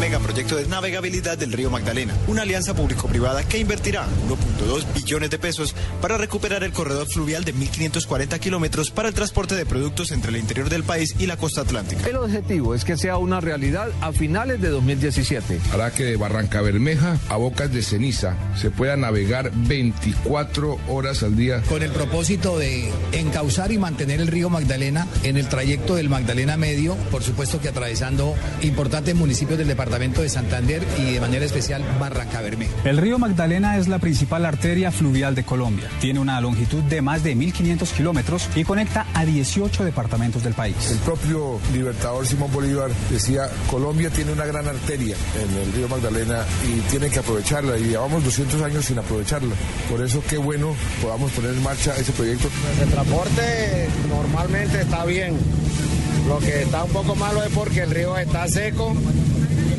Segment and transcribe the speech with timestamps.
[0.00, 5.74] Megaproyecto de navegabilidad del río Magdalena, una alianza público-privada que invertirá 1.2 billones de pesos
[6.02, 10.36] para recuperar el corredor fluvial de 1.540 kilómetros para el transporte de productos entre el
[10.36, 12.06] interior del país y la costa atlántica.
[12.06, 15.60] El objetivo es que sea una realidad a finales de 2017.
[15.72, 21.36] Hará que de Barranca Bermeja a Bocas de Ceniza se pueda navegar 24 horas al
[21.36, 21.62] día.
[21.62, 26.58] Con el propósito de encauzar y mantener el río Magdalena en el trayecto del Magdalena
[26.58, 31.82] Medio, por supuesto que atravesando importantes municipios del departamento de Santander y de manera especial
[31.98, 32.72] Barranca Bermeja.
[32.84, 35.88] El río Magdalena es la principal arteria fluvial de Colombia.
[36.00, 40.76] Tiene una longitud de más de 1.500 kilómetros y conecta a 18 departamentos del país.
[40.90, 46.44] El propio libertador Simón Bolívar decía, Colombia tiene una gran arteria en el río Magdalena
[46.66, 49.54] y tiene que aprovecharla y llevamos 200 años sin aprovecharla.
[49.88, 52.48] Por eso qué bueno podamos poner en marcha ese proyecto.
[52.82, 55.38] El transporte normalmente está bien.
[56.28, 58.94] Lo que está un poco malo es porque el río está seco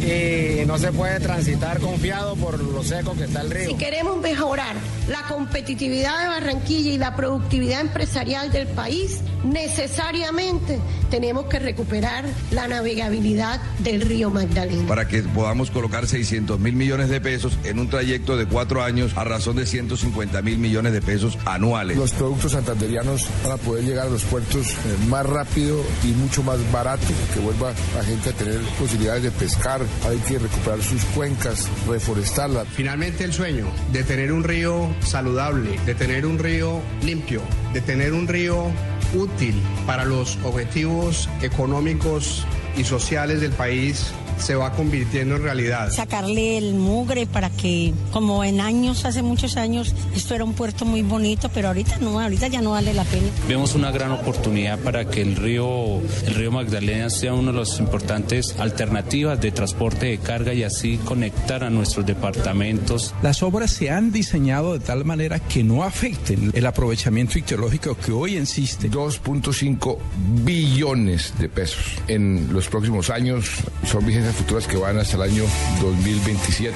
[0.08, 3.69] y no se puede transitar confiado por lo seco que está el río.
[3.69, 4.75] Si queremos mejorar
[5.09, 12.67] la competitividad de Barranquilla y la productividad empresarial del país, necesariamente tenemos que recuperar la
[12.67, 14.88] navegabilidad del río Magdalena.
[14.88, 19.13] Para que podamos colocar 600 mil millones de pesos en un trayecto de cuatro años
[19.16, 21.97] a razón de 150 mil millones de pesos anuales.
[21.97, 24.75] Los productos santanderianos van a poder llegar a los puertos eh,
[25.08, 29.81] más rápido y mucho más barato, que vuelva la gente a tener posibilidades de pescar,
[30.08, 32.66] hay que recuperar sus cuencas, reforestarla.
[32.66, 37.41] Finalmente el sueño de tener un río saludable, de tener un río limpio,
[37.74, 38.72] de tener un río
[39.13, 42.45] útil para los objetivos económicos
[42.78, 45.92] y sociales del país se va convirtiendo en realidad.
[45.92, 50.86] Sacarle el mugre para que, como en años, hace muchos años, esto era un puerto
[50.86, 53.28] muy bonito, pero ahorita no, ahorita ya no vale la pena.
[53.47, 57.80] Vemos una gran oportunidad para que el río, el río Magdalena sea una de las
[57.80, 63.14] importantes alternativas de transporte de carga y así conectar a nuestros departamentos.
[63.22, 68.12] Las obras se han diseñado de tal manera que no afecten el aprovechamiento ictiológico que
[68.12, 68.90] hoy existe.
[68.90, 69.97] 2.5
[70.44, 73.50] billones de pesos en los próximos años
[73.86, 74.06] son
[74.36, 75.44] futuras que van hasta el año
[75.82, 76.76] 2027.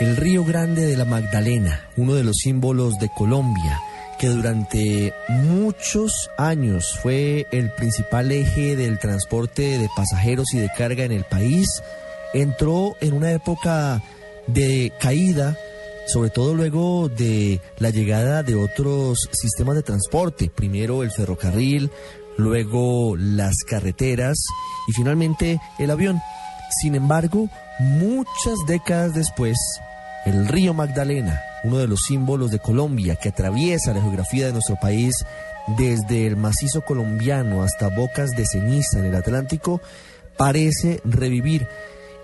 [0.00, 3.80] El Río Grande de la Magdalena, uno de los símbolos de Colombia,
[4.18, 11.04] que durante muchos años fue el principal eje del transporte de pasajeros y de carga
[11.04, 11.82] en el país,
[12.32, 14.02] entró en una época
[14.46, 15.56] de caída
[16.12, 21.90] sobre todo luego de la llegada de otros sistemas de transporte, primero el ferrocarril,
[22.36, 24.38] luego las carreteras
[24.88, 26.20] y finalmente el avión.
[26.82, 27.48] Sin embargo,
[27.78, 29.56] muchas décadas después,
[30.26, 34.76] el río Magdalena, uno de los símbolos de Colombia que atraviesa la geografía de nuestro
[34.76, 35.14] país
[35.76, 39.80] desde el macizo colombiano hasta bocas de ceniza en el Atlántico,
[40.36, 41.68] parece revivir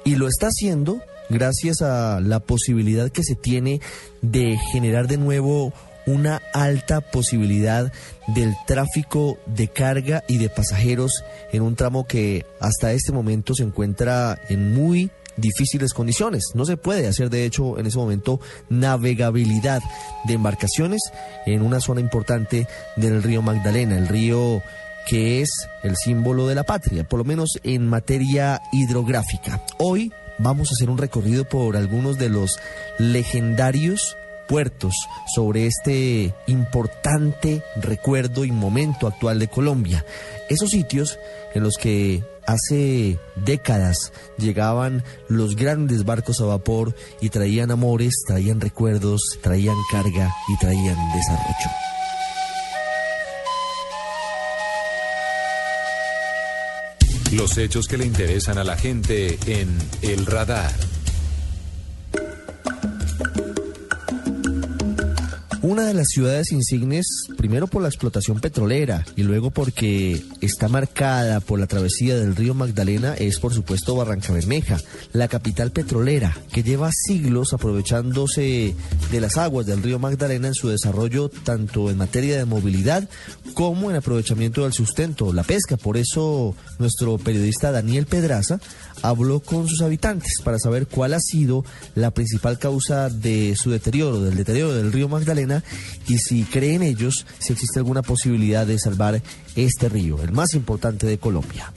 [0.04, 3.80] y lo está haciendo gracias a la posibilidad que se tiene
[4.22, 5.72] de generar de nuevo
[6.06, 7.92] una alta posibilidad
[8.28, 13.64] del tráfico de carga y de pasajeros en un tramo que hasta este momento se
[13.64, 16.52] encuentra en muy difíciles condiciones.
[16.54, 19.82] No se puede hacer, de hecho, en ese momento navegabilidad
[20.24, 21.02] de embarcaciones
[21.44, 22.66] en una zona importante
[22.96, 24.62] del río Magdalena, el río
[25.06, 25.50] que es
[25.82, 29.62] el símbolo de la patria, por lo menos en materia hidrográfica.
[29.78, 32.58] Hoy vamos a hacer un recorrido por algunos de los
[32.98, 34.16] legendarios
[34.46, 34.94] puertos
[35.34, 40.04] sobre este importante recuerdo y momento actual de Colombia.
[40.48, 41.18] Esos sitios
[41.54, 48.60] en los que hace décadas llegaban los grandes barcos a vapor y traían amores, traían
[48.60, 51.95] recuerdos, traían carga y traían desarrollo.
[57.32, 60.95] Los hechos que le interesan a la gente en El Radar.
[65.66, 71.40] Una de las ciudades insignes, primero por la explotación petrolera y luego porque está marcada
[71.40, 74.78] por la travesía del río Magdalena, es por supuesto Barranca Bermeja,
[75.12, 78.76] la capital petrolera que lleva siglos aprovechándose
[79.10, 83.08] de las aguas del río Magdalena en su desarrollo tanto en materia de movilidad
[83.54, 85.76] como en aprovechamiento del sustento, la pesca.
[85.76, 88.60] Por eso nuestro periodista Daniel Pedraza
[89.02, 91.64] habló con sus habitantes para saber cuál ha sido
[91.96, 95.55] la principal causa de su deterioro, del deterioro del río Magdalena
[96.08, 99.20] y si creen ellos si existe alguna posibilidad de salvar
[99.54, 101.72] este río, el más importante de Colombia.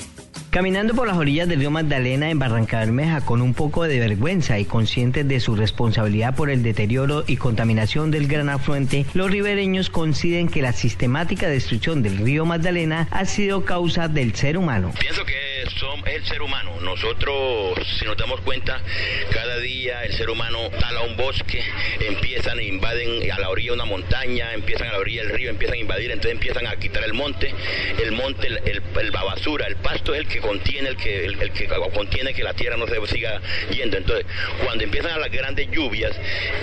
[0.49, 4.57] Caminando por las orillas del río Magdalena en Barranca Bermeja con un poco de vergüenza
[4.57, 9.91] y conscientes de su responsabilidad por el deterioro y contaminación del gran afluente, los ribereños
[9.91, 14.91] coinciden que la sistemática destrucción del río Magdalena ha sido causa del ser humano.
[14.99, 16.79] Pienso que son, es el ser humano.
[16.81, 18.81] Nosotros, si nos damos cuenta,
[19.31, 21.63] cada día el ser humano tala un bosque,
[21.99, 25.75] empiezan e invaden a la orilla una montaña, empiezan a la orilla del río, empiezan
[25.75, 27.53] a invadir, entonces empiezan a quitar el monte,
[28.01, 31.67] el monte, el, la basura, el pasto es el que contiene, el que, el, que
[31.93, 33.41] contiene que la tierra no se siga
[33.71, 33.97] yendo.
[33.97, 34.25] Entonces,
[34.63, 36.15] cuando empiezan las grandes lluvias,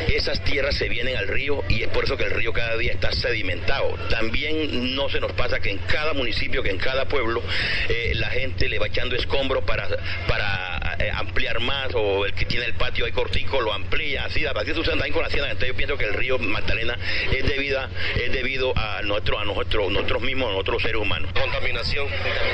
[0.08, 2.92] esas tierras se vienen al río y es por eso que el río cada día
[2.92, 3.96] está sedimentado.
[4.10, 7.42] También no se nos pasa que en cada municipio, que en cada pueblo,
[7.88, 9.88] eh, la gente le va echando escombros para,
[10.28, 14.44] para eh, ampliar más o el que tiene el patio ahí cortico lo amplía, así,
[14.46, 15.50] así sucede también con la hacienda.
[15.50, 16.96] Entonces yo pienso que el río Magdalena
[17.32, 17.80] es debido,
[18.14, 21.30] es debido a nuestro, a nosotros, nosotros mismos, a nosotros seres humanos.
[21.32, 22.06] Contaminación,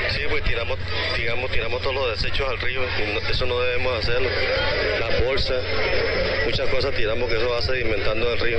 [0.09, 0.77] sí, pues tiramos,
[1.17, 4.29] digamos, tiramos todos los desechos al río y eso no debemos hacerlo.
[4.99, 5.63] Las bolsas,
[6.45, 8.57] muchas cosas tiramos que eso va sedimentando el río.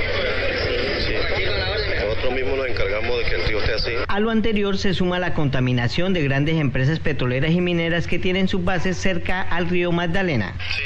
[2.05, 3.91] Nosotros mismos nos encargamos de que el río esté así.
[4.07, 8.47] A lo anterior se suma la contaminación de grandes empresas petroleras y mineras que tienen
[8.47, 10.55] sus bases cerca al río Magdalena.
[10.77, 10.83] Sí,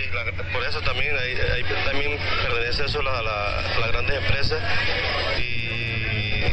[0.51, 1.15] por eso también,
[1.85, 4.59] también pertenece eso a, las grandes empresas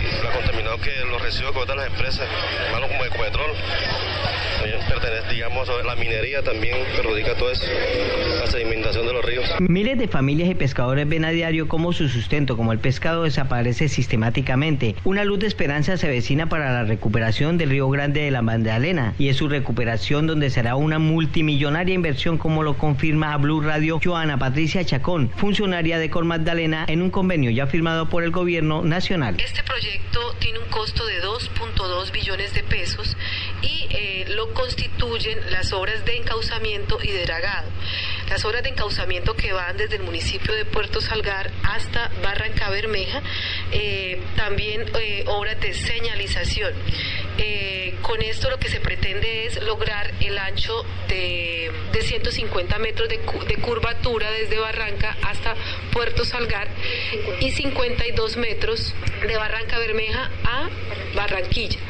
[0.07, 2.29] y la contaminación que los residuos que botan las empresas,
[2.73, 3.51] malos como Ecopetrol
[4.89, 7.65] pertenece, digamos, la minería también perjudica todo eso,
[8.39, 9.45] la sedimentación de los ríos.
[9.61, 13.89] Miles de familias y pescadores ven a diario cómo su sustento, como el pescado, desaparece
[13.89, 14.95] sistemáticamente.
[15.05, 19.15] Una luz de esperanza se vecina para la recuperación del río Grande de la Magdalena
[19.19, 24.01] y es su recuperación donde será una multimillonaria inversión como lo confirma a Blue Radio
[24.03, 28.83] Joana Patricia Chacón, funcionaria de Cor Magdalena en un convenio ya firmado por el gobierno
[28.83, 29.37] nacional.
[29.39, 29.96] Este proyecto
[30.39, 33.17] tiene un costo de 2.2 billones de pesos
[33.67, 37.69] y eh, lo constituyen las obras de encauzamiento y de dragado.
[38.29, 43.23] Las obras de encauzamiento que van desde el municipio de Puerto Salgar hasta Barranca Bermeja,
[43.73, 46.73] eh, también eh, obras de señalización.
[48.03, 53.57] con esto lo que se pretende es lograr el ancho de, 150 metros de, de,
[53.57, 55.57] curvatura desde Barranca hasta
[55.93, 56.69] Puerto Salgar
[57.41, 58.95] y 52 metros
[59.27, 60.69] de Barranca Bermeja a
[61.17, 61.81] Barranquilla.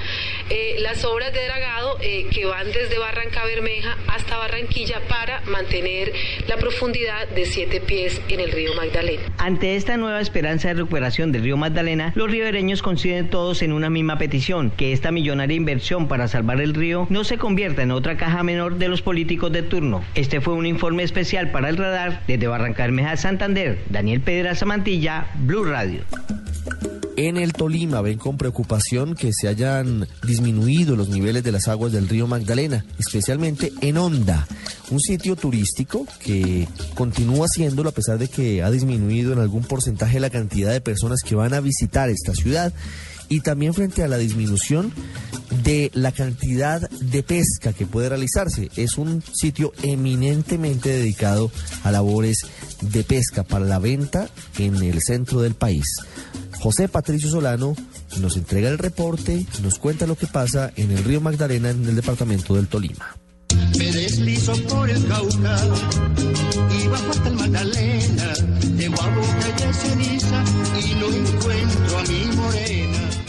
[0.49, 6.13] Eh, las obras de dragado eh, que van desde Barranca Bermeja hasta Barranquilla para mantener
[6.47, 9.23] la profundidad de siete pies en el río Magdalena.
[9.39, 13.91] Ante esta nueva esperanza de recuperación del río Magdalena, los ribereños coinciden todos en una
[13.91, 18.17] misma petición, que esta millonaria inversión para salvar el río no se convierta en otra
[18.17, 20.05] caja menor de los políticos de turno.
[20.15, 23.79] Este fue un informe especial para el radar desde Barranca Bermeja, Santander.
[23.91, 26.03] Daniel Pedraza Mantilla, Blue Radio.
[27.19, 31.91] En el Tolima ven con preocupación que se hayan disminuido los niveles de las aguas
[31.91, 34.47] del río Magdalena, especialmente en Honda,
[34.91, 40.21] un sitio turístico que continúa siéndolo a pesar de que ha disminuido en algún porcentaje
[40.21, 42.75] la cantidad de personas que van a visitar esta ciudad
[43.29, 44.93] y también frente a la disminución
[45.63, 48.71] de la cantidad de pesca que puede realizarse.
[48.77, 51.51] Es un sitio eminentemente dedicado
[51.83, 52.39] a labores
[52.81, 54.29] de pesca para la venta
[54.59, 55.85] en el centro del país.
[56.61, 57.75] José Patricio Solano
[58.21, 61.97] nos entrega el reporte, nos cuenta lo que pasa en el río Magdalena en el
[61.97, 63.17] departamento del Tolima.
[63.79, 65.59] Me deslizo por el Cauca
[66.83, 68.35] y bajo hasta el Magdalena,
[68.77, 70.45] de boca de ceniza
[70.81, 71.86] y no encuentro a.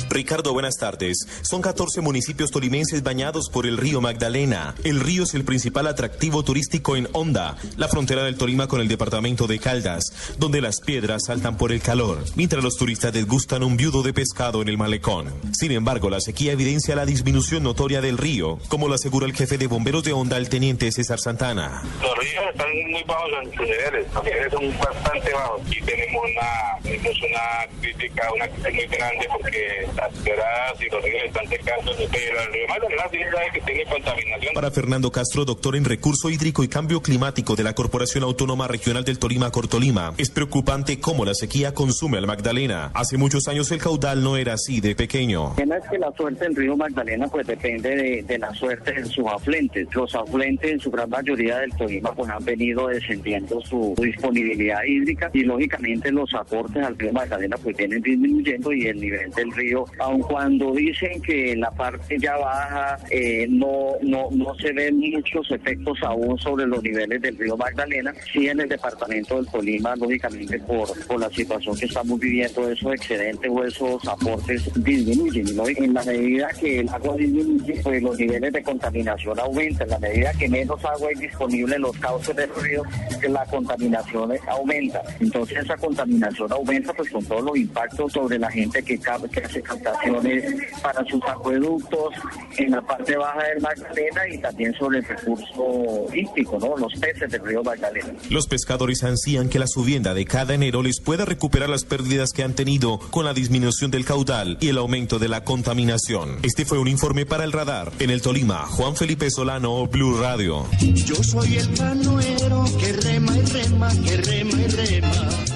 [0.09, 1.27] Ricardo, buenas tardes.
[1.41, 4.75] Son 14 municipios tolimenses bañados por el río Magdalena.
[4.83, 8.87] El río es el principal atractivo turístico en Honda, la frontera del Tolima con el
[8.87, 13.77] departamento de Caldas, donde las piedras saltan por el calor, mientras los turistas desgustan un
[13.77, 15.33] viudo de pescado en el malecón.
[15.53, 19.57] Sin embargo, la sequía evidencia la disminución notoria del río, como lo asegura el jefe
[19.57, 21.83] de bomberos de Honda, el teniente César Santana.
[22.01, 26.81] Los ríos están muy bajos en sus niveles, niveles son bastante bajos y tenemos una,
[26.83, 31.91] tenemos una crítica, una crítica muy grande porque las quebradas y los ríos están secando,
[32.11, 34.53] pero el río Magdalena sí sabe que tiene contaminación.
[34.53, 39.03] Para Fernando Castro, doctor en recurso hídrico y cambio climático de la Corporación Autónoma Regional
[39.03, 42.91] del Tolima, Cortolima, es preocupante cómo la sequía consume al Magdalena.
[42.93, 45.55] Hace muchos años el caudal no era así de pequeño.
[45.57, 49.25] Es que la suerte del río Magdalena pues depende de, de la suerte de sus
[49.25, 49.87] afluentes.
[49.93, 55.29] Los afluentes en su gran mayoría del Tolima pues han venido descendiendo su disponibilidad hídrica
[55.33, 59.85] y lógicamente los aportes al río Magdalena pues vienen disminuyendo y el nivel del río,
[59.99, 65.49] aun cuando dicen que la parte ya baja eh, no, no, no se ven muchos
[65.51, 70.59] efectos aún sobre los niveles del río Magdalena, sí en el departamento del Tolima, lógicamente
[70.59, 75.55] por, por la situación que estamos viviendo, esos excedentes o esos aportes disminuyen.
[75.55, 75.67] ¿no?
[75.67, 79.87] En la medida que el agua disminuye, pues los niveles de contaminación aumentan.
[79.87, 82.83] En la medida que menos agua hay disponible en los cauces del río,
[83.21, 85.01] que la contaminación aumenta.
[85.19, 89.61] Entonces esa contaminación aumenta pues con todos los impactos sobre la gente que, que hace
[89.79, 90.43] captaciones
[90.81, 92.13] para sus acueductos
[92.57, 96.77] en la parte baja del Magdalena y también sobre el recurso hídrico, ¿no?
[96.77, 98.13] los peces del río Magdalena.
[98.29, 102.43] Los pescadores ansían que la subienda de cada enero les pueda recuperar las pérdidas que
[102.43, 106.39] han tenido con la disminución del caudal y el aumento de la contaminación.
[106.43, 107.91] Este fue un informe para el radar.
[107.99, 110.65] En el Tolima, Juan Felipe Solano, Blue Radio.
[110.79, 115.46] Yo soy el canoero que rema y rema, que rema y rema.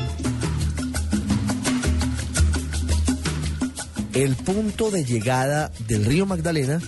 [4.13, 6.81] El punto de llegada del río Magdalena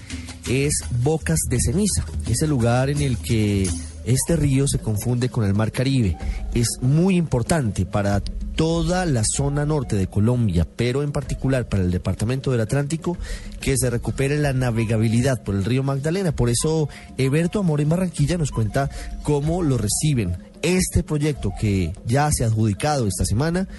[0.50, 3.70] es Bocas de Ceniza, ese lugar en el que
[4.04, 6.18] este río se confunde con el Mar Caribe.
[6.54, 11.92] Es muy importante para toda la zona norte de Colombia, pero en particular para el
[11.92, 13.18] departamento del Atlántico,
[13.62, 16.36] que se recupere la navegabilidad por el río Magdalena.
[16.36, 18.90] Por eso, Eberto Amor en Barranquilla nos cuenta
[19.24, 23.70] cómo lo reciben este proyecto que ya se ha adjudicado esta semana,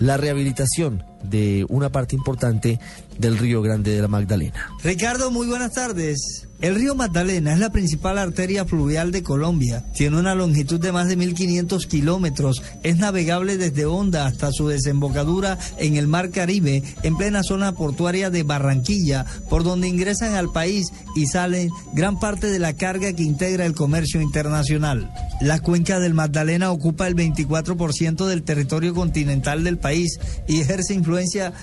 [0.00, 2.78] la rehabilitación de una parte importante
[3.18, 4.70] del río Grande de la Magdalena.
[4.82, 6.48] Ricardo, muy buenas tardes.
[6.60, 9.84] El río Magdalena es la principal arteria fluvial de Colombia.
[9.96, 12.62] Tiene una longitud de más de 1.500 kilómetros.
[12.84, 18.30] Es navegable desde Honda hasta su desembocadura en el Mar Caribe, en plena zona portuaria
[18.30, 23.24] de Barranquilla, por donde ingresan al país y salen gran parte de la carga que
[23.24, 25.12] integra el comercio internacional.
[25.40, 31.11] La cuenca del Magdalena ocupa el 24% del territorio continental del país y ejerce influencia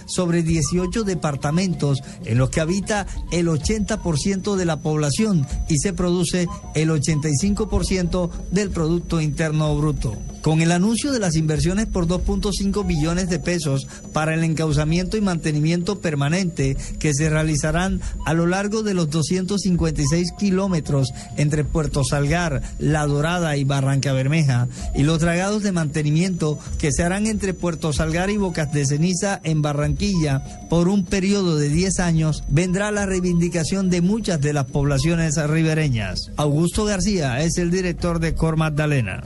[0.05, 6.47] sobre 18 departamentos en los que habita el 80% de la población y se produce
[6.75, 10.15] el 85% del Producto Interno Bruto.
[10.41, 15.21] Con el anuncio de las inversiones por 2.5 billones de pesos para el encauzamiento y
[15.21, 22.61] mantenimiento permanente que se realizarán a lo largo de los 256 kilómetros entre Puerto Salgar,
[22.79, 27.91] La Dorada y Barranca Bermeja, y los dragados de mantenimiento que se harán entre Puerto
[27.91, 33.05] Salgar y Bocas de Ceniza en Barranquilla por un periodo de 10 años, vendrá la
[33.05, 36.31] reivindicación de muchas de las poblaciones ribereñas.
[36.37, 39.21] Augusto García es el director de Cor Magdalena.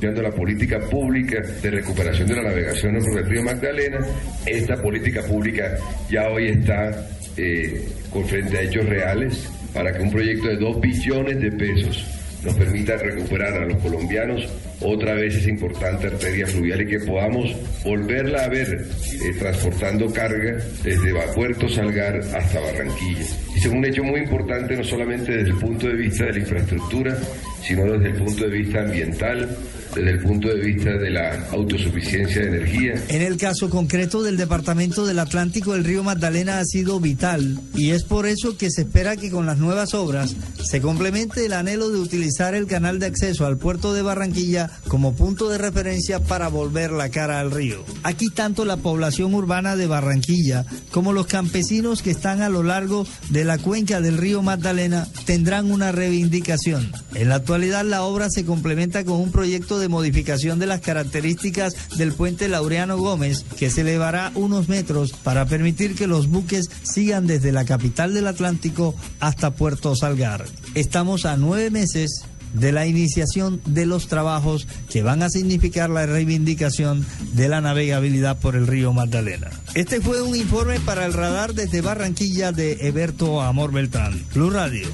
[1.12, 4.00] De recuperación de la navegación por el río Magdalena,
[4.45, 5.75] esta política pública
[6.10, 6.91] ya hoy está
[7.36, 12.05] eh, con frente a hechos reales para que un proyecto de 2 billones de pesos
[12.45, 14.48] nos permita recuperar a los colombianos
[14.81, 20.57] otra vez esa importante arteria fluvial y que podamos volverla a ver eh, transportando carga
[20.83, 23.25] desde Puerto Salgar hasta Barranquilla.
[23.55, 26.39] Y es un hecho muy importante no solamente desde el punto de vista de la
[26.39, 27.17] infraestructura,
[27.65, 29.58] sino desde el punto de vista ambiental,
[29.96, 32.93] desde el punto de vista de la autosuficiencia de energía.
[33.10, 37.91] En el caso concreto del Departamento del Atlántico, el río Magdalena ha sido vital y
[37.91, 41.89] es por eso que se espera que con las nuevas obras se complemente el anhelo
[41.89, 46.48] de utilizar el canal de acceso al puerto de Barranquilla como punto de referencia para
[46.48, 47.84] volver la cara al río.
[48.03, 53.05] Aquí tanto la población urbana de Barranquilla como los campesinos que están a lo largo
[53.29, 56.91] de la cuenca del río Magdalena tendrán una reivindicación.
[57.13, 62.12] La actualidad la obra se complementa con un proyecto de modificación de las características del
[62.12, 67.51] puente Laureano Gómez que se elevará unos metros para permitir que los buques sigan desde
[67.51, 70.45] la capital del Atlántico hasta Puerto Salgar.
[70.74, 76.07] Estamos a nueve meses de la iniciación de los trabajos que van a significar la
[76.07, 79.51] reivindicación de la navegabilidad por el río Magdalena.
[79.75, 84.19] Este fue un informe para el radar desde Barranquilla de Eberto Amor Beltrán.
[84.33, 84.88] Blue Radio.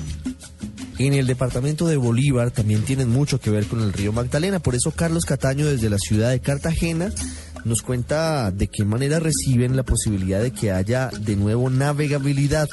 [1.00, 4.76] En el departamento de Bolívar también tienen mucho que ver con el río Magdalena, por
[4.76, 7.10] eso Carlos Cataño desde la ciudad de Cartagena
[7.64, 12.68] nos cuenta de qué manera reciben la posibilidad de que haya de nuevo navegabilidad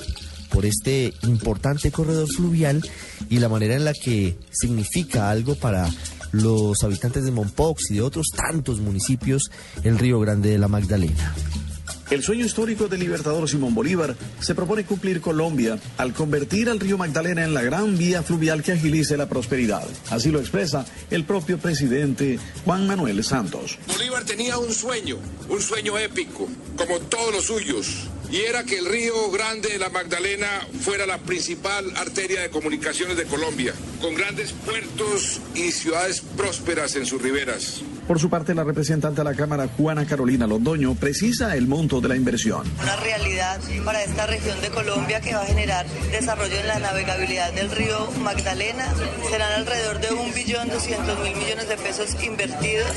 [0.50, 2.82] por este importante corredor fluvial
[3.30, 5.88] y la manera en la que significa algo para
[6.32, 9.50] los habitantes de Mompox y de otros tantos municipios
[9.84, 11.32] el Río Grande de la Magdalena.
[12.08, 16.96] El sueño histórico del libertador Simón Bolívar se propone cumplir Colombia al convertir al río
[16.96, 19.88] Magdalena en la gran vía fluvial que agilice la prosperidad.
[20.10, 23.78] Así lo expresa el propio presidente Juan Manuel Santos.
[23.88, 28.86] Bolívar tenía un sueño, un sueño épico, como todos los suyos, y era que el
[28.86, 34.52] río Grande de la Magdalena fuera la principal arteria de comunicaciones de Colombia, con grandes
[34.52, 37.82] puertos y ciudades prósperas en sus riberas.
[38.06, 42.08] Por su parte, la representante de la Cámara, Juana Carolina Londoño, precisa el monto de
[42.08, 42.62] la inversión.
[42.80, 47.52] Una realidad para esta región de Colombia que va a generar desarrollo en la navegabilidad
[47.52, 48.86] del río Magdalena.
[49.28, 52.92] Serán alrededor de 1.200.000 millones de pesos invertidos.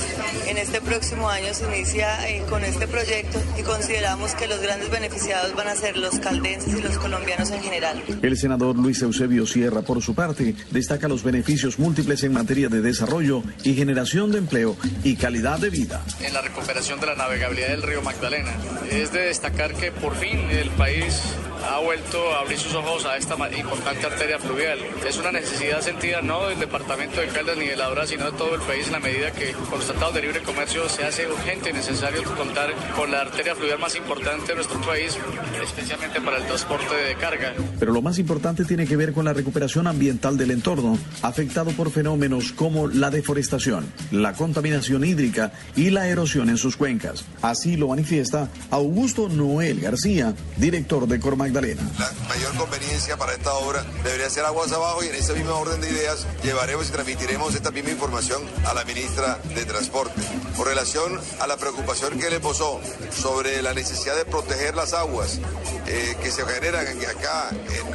[0.48, 4.92] En este próximo año se inicia eh, con este proyecto y consideramos que los grandes
[4.92, 8.04] beneficiados van a ser los caldenses y los colombianos en general.
[8.22, 12.82] El senador Luis Eusebio Sierra, por su parte, destaca los beneficios múltiples en materia de
[12.82, 16.04] desarrollo y generación de empleo y calidad de vida.
[16.22, 18.52] En la recuperación de la navegabilidad del río Magdalena.
[18.92, 21.22] Es de destacar que por fin el país
[21.68, 24.80] ha vuelto a abrir sus ojos a esta importante arteria fluvial.
[25.08, 28.38] Es una necesidad sentida no del departamento de Caldas ni de La Dorada, sino de
[28.38, 31.28] todo el país en la medida que con los tratados de libre comercio se hace
[31.28, 35.18] urgente y necesario contar con la arteria fluvial más importante de nuestro país,
[35.62, 37.54] especialmente para el transporte de carga.
[37.80, 41.92] Pero lo más importante tiene que ver con la recuperación ambiental del entorno, afectado por
[41.92, 47.24] fenómenos como la deforestación, la contaminación hídrica y la erosión en sus cuencas.
[47.42, 51.82] Así lo manifiesta Augusto Noel García, director de Cor Magdalena.
[52.00, 55.80] La mayor conveniencia para esta obra debería ser aguas abajo y en esa misma orden
[55.82, 60.22] de ideas llevaremos y transmitiremos esta misma información a la ministra de Transporte.
[60.58, 62.80] Con relación a la preocupación que le posó
[63.12, 65.40] sobre la necesidad de proteger las aguas
[65.88, 67.50] eh, que se generan acá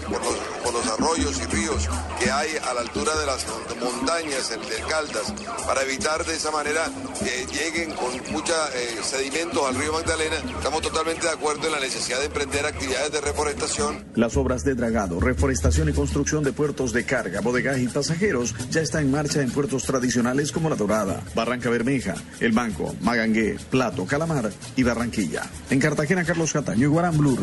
[0.08, 3.46] por, los, por, los, arroyos y ríos que hay a la altura de las
[3.80, 5.32] montañas del Caldas,
[5.66, 6.84] para evitar de esa manera
[7.19, 11.81] que lleguen con mucha eh, sedimentos al río Magdalena, estamos totalmente de acuerdo en la
[11.81, 14.05] necesidad de emprender actividades de reforestación.
[14.14, 18.81] Las obras de dragado, reforestación y construcción de puertos de carga, bodegaje y pasajeros ya
[18.81, 24.07] está en marcha en puertos tradicionales como La Dorada, Barranca Bermeja, El Banco, Magangué, Plato,
[24.07, 25.43] Calamar y Barranquilla.
[25.71, 27.37] En Cartagena, Carlos Cataño y Guarán Blue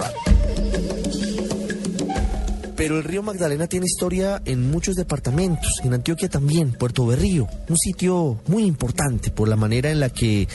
[2.82, 7.78] Pero el río Magdalena tiene historia en muchos departamentos, en Antioquia también, Puerto Berrío, un
[7.78, 10.48] sitio muy importante por la manera en la que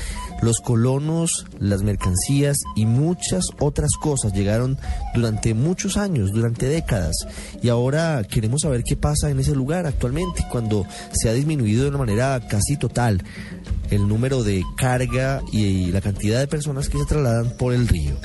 [0.42, 4.76] los colonos, las mercancías y muchas otras cosas llegaron
[5.14, 7.14] durante muchos años, durante décadas.
[7.62, 11.90] Y ahora queremos saber qué pasa en ese lugar actualmente, cuando se ha disminuido de
[11.90, 13.22] una manera casi total
[13.92, 18.16] el número de carga y la cantidad de personas que se trasladan por el río.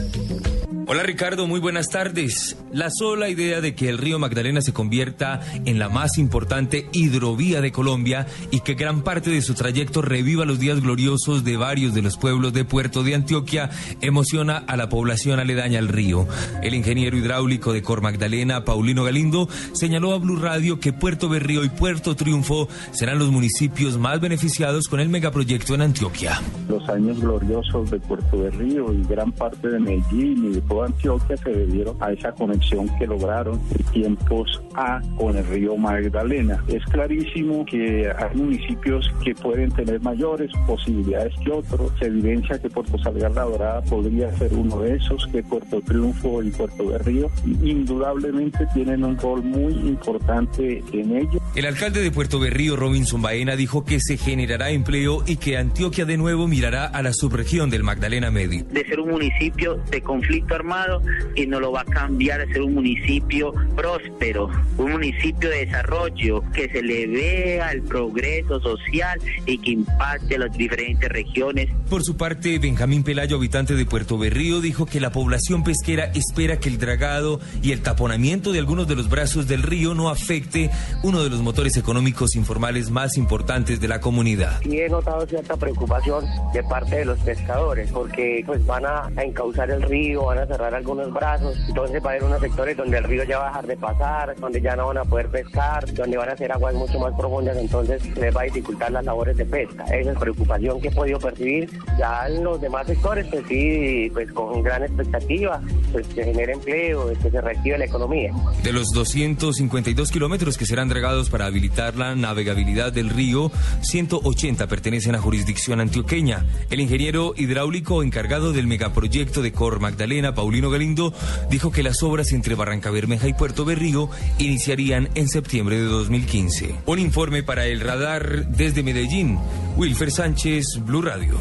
[0.94, 2.58] Hola Ricardo, muy buenas tardes.
[2.74, 7.62] La sola idea de que el río Magdalena se convierta en la más importante hidrovía
[7.62, 11.94] de Colombia y que gran parte de su trayecto reviva los días gloriosos de varios
[11.94, 13.70] de los pueblos de Puerto de Antioquia
[14.02, 16.28] emociona a la población aledaña al río.
[16.62, 21.64] El ingeniero hidráulico de Cor Magdalena, Paulino Galindo, señaló a Blue Radio que Puerto Berrío
[21.64, 26.42] y Puerto Triunfo serán los municipios más beneficiados con el megaproyecto en Antioquia.
[26.68, 31.38] Los años gloriosos de Puerto Berrío y gran parte de Medellín y de toda Antioquia
[31.38, 36.64] se debieron a esa conexión que lograron en tiempos A con el río Magdalena.
[36.68, 41.92] Es clarísimo que hay municipios que pueden tener mayores posibilidades que otros.
[42.00, 46.44] Se evidencia que Puerto Salgar La Dorada podría ser uno de esos, que Puerto Triunfo
[46.44, 47.30] y Puerto Berrío
[47.64, 51.40] indudablemente tienen un rol muy importante en ello.
[51.56, 56.06] El alcalde de Puerto Berrío, Robinson Baena, dijo que se generará empleo y que Antioquia
[56.06, 58.64] de nuevo mirará a la subregión del Magdalena Medio.
[58.66, 61.02] De ser un municipio de conflicto armado
[61.36, 66.44] y no lo va a cambiar a ser un municipio próspero, un municipio de desarrollo,
[66.54, 71.70] que se le vea el progreso social y que impacte a las diferentes regiones.
[71.90, 76.58] Por su parte, Benjamín Pelayo, habitante de Puerto Berrío, dijo que la población pesquera espera
[76.58, 80.70] que el dragado y el taponamiento de algunos de los brazos del río no afecte
[81.04, 84.62] uno de los motores económicos informales más importantes de la comunidad.
[84.64, 89.24] Y he notado cierta preocupación de parte de los pescadores, porque pues van a, a
[89.24, 92.98] encauzar el río, van a cerrar algunos brazos, entonces va a haber unos sectores donde
[92.98, 95.94] el río ya va a dejar de pasar, donde ya no van a poder pescar,
[95.94, 99.38] donde van a ser aguas mucho más profundas, entonces les va a dificultar las labores
[99.38, 99.86] de pesca.
[99.86, 101.70] Esa es preocupación que he podido percibir.
[101.98, 105.62] Ya en los demás sectores, pues sí, pues con gran expectativa,
[105.92, 108.34] pues que genere empleo, que se reactive la economía.
[108.64, 115.16] De los 252 kilómetros que serán dragados para habilitar la navegabilidad del río, 180 pertenecen
[115.16, 116.46] a jurisdicción antioqueña.
[116.70, 121.14] El ingeniero hidráulico encargado del megaproyecto de Cor Magdalena, Paulino Galindo,
[121.52, 126.78] dijo que las obras entre Barranca Bermeja y Puerto Berrío iniciarían en septiembre de 2015.
[126.88, 129.38] Un informe para el radar desde Medellín.
[129.78, 131.38] Wilfer Sánchez, Blue Radio.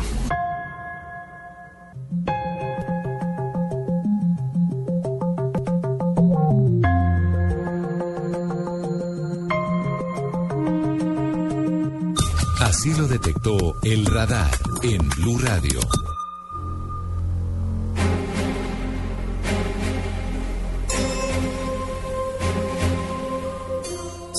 [12.60, 14.50] Así lo detectó el radar
[14.82, 15.80] en Blue Radio.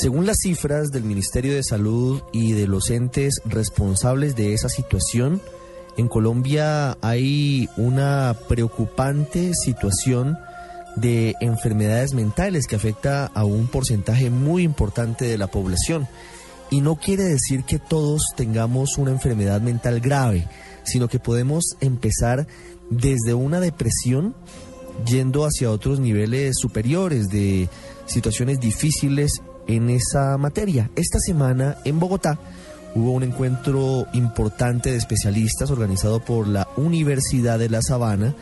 [0.02, 5.44] Según las cifras del Ministerio de Salud y de los entes responsables de esa situación,
[5.96, 10.40] en Colombia hay una preocupante situación
[10.96, 16.08] de enfermedades mentales que afecta a un porcentaje muy importante de la población.
[16.72, 20.48] Y no quiere decir que todos tengamos una enfermedad mental grave,
[20.82, 22.48] sino que podemos empezar
[22.90, 24.34] desde una depresión
[25.06, 27.70] yendo hacia otros niveles superiores de
[28.08, 30.92] situaciones difíciles en esa materia.
[30.96, 32.38] Esta semana en Bogotá
[32.94, 38.36] hubo un encuentro importante de especialistas organizado por la Universidad de La Sabana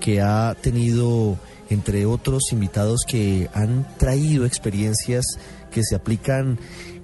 [0.00, 1.36] que ha tenido
[1.68, 5.24] entre otros invitados que han traído experiencias
[5.70, 6.58] que se aplican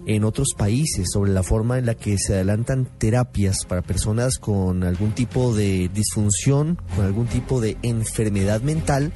[0.06, 4.82] en otros países sobre la forma en la que se adelantan terapias para personas con
[4.82, 9.12] algún tipo de disfunción, con algún tipo de enfermedad mental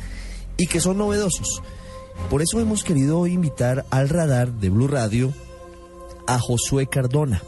[0.58, 1.62] y que son novedosos.
[2.30, 5.32] Por eso hemos querido invitar al radar de Blue Radio
[6.26, 7.42] a Josué Cardona.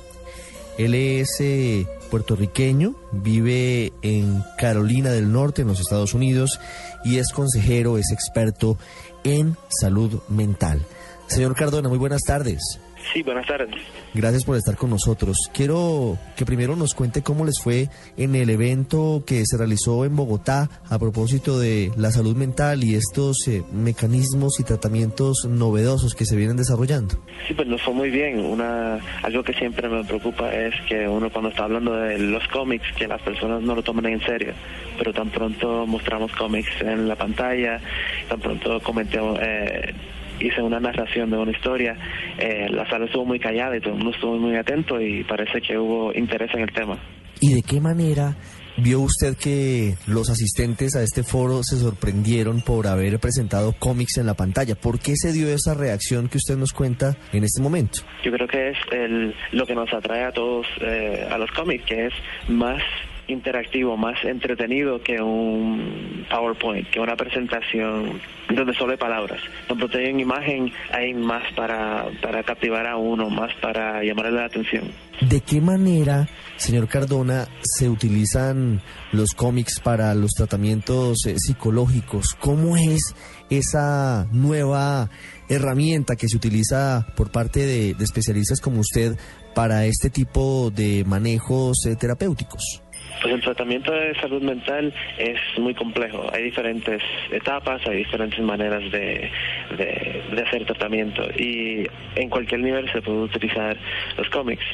[0.77, 6.61] Él es eh, puertorriqueño, vive en Carolina del Norte, en los Estados Unidos,
[7.05, 8.77] y es consejero, es experto
[9.23, 10.83] en salud mental.
[11.27, 12.81] Señor Cardona, muy buenas tardes.
[13.13, 13.71] Sí, buenas tardes.
[14.15, 15.37] Gracias por estar con nosotros.
[15.53, 20.17] Quiero que primero nos cuente cómo les fue en el evento que se realizó en
[20.17, 26.25] Bogotá a propósito de la salud mental y estos eh, mecanismos y tratamientos novedosos que
[26.25, 27.15] se vienen desarrollando.
[27.47, 28.41] Sí, pues nos fue muy bien.
[28.41, 32.87] Una, algo que siempre me preocupa es que uno cuando está hablando de los cómics,
[32.97, 34.55] que las personas no lo tomen en serio,
[34.99, 37.81] pero tan pronto mostramos cómics en la pantalla,
[38.29, 39.39] tan pronto comentemos...
[39.43, 39.95] Eh,
[40.41, 41.97] hice una narración de una historia,
[42.39, 45.61] eh, la sala estuvo muy callada y todo el mundo estuvo muy atento y parece
[45.61, 46.99] que hubo interés en el tema.
[47.41, 48.37] ¿Y de qué manera
[48.77, 54.27] vio usted que los asistentes a este foro se sorprendieron por haber presentado cómics en
[54.27, 54.75] la pantalla?
[54.75, 58.01] ¿Por qué se dio esa reacción que usted nos cuenta en este momento?
[58.25, 61.85] Yo creo que es el, lo que nos atrae a todos eh, a los cómics,
[61.85, 62.13] que es
[62.49, 62.83] más
[63.29, 69.41] interactivo, más entretenido que un PowerPoint, que una presentación donde solo hay palabras.
[69.67, 74.85] Cuando en imagen hay más para, para captivar a uno, más para llamarle la atención.
[75.21, 78.81] ¿De qué manera, señor Cardona, se utilizan
[79.13, 82.35] los cómics para los tratamientos eh, psicológicos?
[82.39, 83.15] ¿Cómo es
[83.49, 85.09] esa nueva
[85.49, 89.17] herramienta que se utiliza por parte de, de especialistas como usted
[89.55, 92.84] para este tipo de manejos eh, terapéuticos?
[93.23, 96.27] Pues el tratamiento de salud mental es muy complejo.
[96.33, 99.31] Hay diferentes etapas, hay diferentes maneras de,
[99.77, 103.77] de, hacer tratamiento y en cualquier nivel se puede utilizar
[104.19, 104.65] los cómics.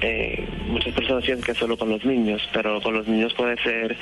[0.00, 3.56] Eh, muchas personas piensan que es solo con los niños, pero con los niños puede
[3.62, 3.96] ser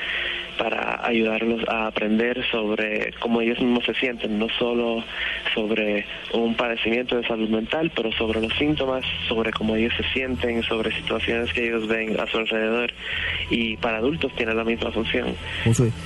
[0.59, 5.03] para ayudarlos a aprender sobre cómo ellos mismos se sienten, no solo
[5.55, 10.63] sobre un padecimiento de salud mental, pero sobre los síntomas, sobre cómo ellos se sienten,
[10.65, 12.93] sobre situaciones que ellos ven a su alrededor.
[13.51, 15.35] Y para adultos tiene la misma función.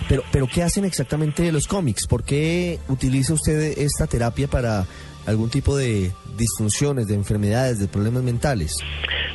[0.09, 2.07] Pero, pero ¿qué hacen exactamente los cómics?
[2.07, 4.85] ¿Por qué utiliza usted esta terapia para
[5.26, 8.72] algún tipo de disfunciones, de enfermedades, de problemas mentales?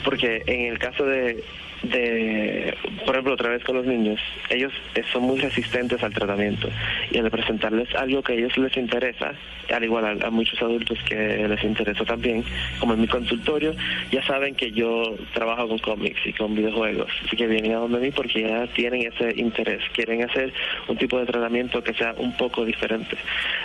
[0.03, 1.43] Porque en el caso de
[1.83, 4.73] de, por ejemplo, otra vez con los niños, ellos
[5.11, 6.69] son muy resistentes al tratamiento
[7.11, 9.33] y al presentarles algo que a ellos les interesa,
[9.71, 12.43] al igual a, muchos adultos que les interesa también,
[12.79, 13.73] como en mi consultorio,
[14.11, 17.99] ya saben que yo trabajo con cómics y con videojuegos, así que vienen a donde
[17.99, 20.53] mí porque ya tienen ese interés, quieren hacer
[20.87, 23.17] un tipo de tratamiento que sea un poco diferente,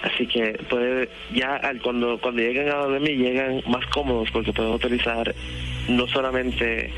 [0.02, 4.52] así que puede ya al, cuando cuando llegan a donde mí llegan más cómodos porque
[4.52, 5.34] pueden utilizar
[5.88, 6.92] no solamente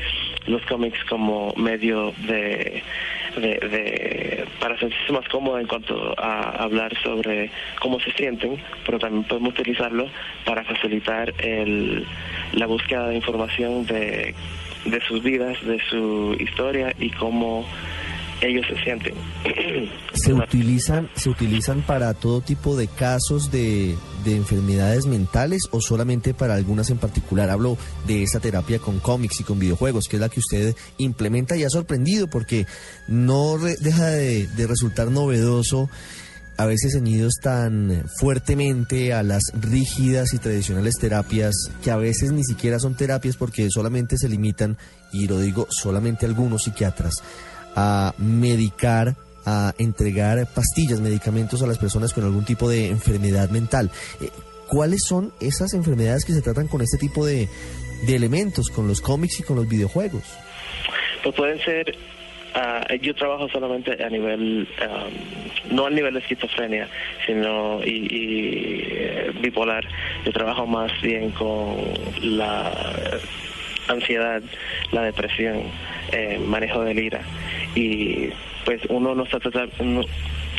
[0.47, 2.83] los cómics como medio de,
[3.35, 9.23] de, para sentirse más cómodo en cuanto a hablar sobre cómo se sienten, pero también
[9.23, 10.07] podemos utilizarlo
[10.45, 12.05] para facilitar el,
[12.53, 14.33] la búsqueda de información de,
[14.85, 17.65] de sus vidas, de su historia y cómo
[18.41, 19.13] ellos se sienten.
[20.13, 26.33] ¿Se utilizan, ¿Se utilizan para todo tipo de casos de, de, enfermedades mentales o solamente
[26.33, 27.49] para algunas en particular?
[27.49, 31.55] Hablo de esa terapia con cómics y con videojuegos, que es la que usted implementa
[31.55, 32.65] y ha sorprendido porque
[33.07, 35.89] no deja de, de resultar novedoso
[36.57, 42.43] a veces ceñidos tan fuertemente a las rígidas y tradicionales terapias que a veces ni
[42.43, 44.77] siquiera son terapias porque solamente se limitan,
[45.11, 47.15] y lo digo solamente algunos psiquiatras,
[47.75, 53.91] a medicar, a entregar pastillas, medicamentos a las personas con algún tipo de enfermedad mental.
[54.21, 54.29] Eh,
[54.67, 57.47] ¿Cuáles son esas enfermedades que se tratan con este tipo de,
[58.07, 60.23] de elementos, con los cómics y con los videojuegos?
[61.23, 61.95] Pues pueden ser
[62.57, 66.87] Ah, yo trabajo solamente a nivel, um, no a nivel de esquizofrenia,
[67.25, 69.85] sino y, eh, bipolar.
[70.23, 71.75] Yo trabajo más bien con
[72.21, 72.71] la
[73.89, 74.41] ansiedad,
[74.93, 75.63] la depresión,
[76.13, 77.23] eh, manejo del ira.
[77.75, 78.29] Y
[78.63, 80.05] pues uno no está tratando,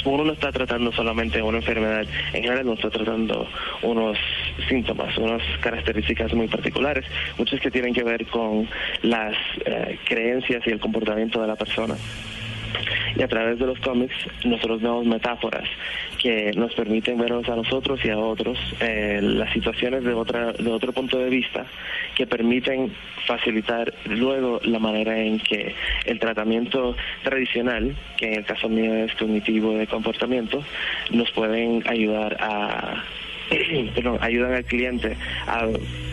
[0.04, 3.48] uno no está tratando solamente una enfermedad, en general no está tratando
[3.82, 4.18] unos
[4.68, 7.04] síntomas, unas características muy particulares,
[7.38, 8.68] muchas que tienen que ver con
[9.02, 11.96] las eh, creencias y el comportamiento de la persona
[13.16, 15.64] y a través de los cómics nosotros vemos metáforas
[16.18, 20.70] que nos permiten vernos a nosotros y a otros eh, las situaciones de otra de
[20.70, 21.66] otro punto de vista
[22.14, 22.92] que permiten
[23.26, 25.74] facilitar luego la manera en que
[26.04, 30.62] el tratamiento tradicional que en el caso mío es cognitivo de comportamiento
[31.10, 33.04] nos pueden ayudar a
[33.94, 35.66] pero ayudan al cliente a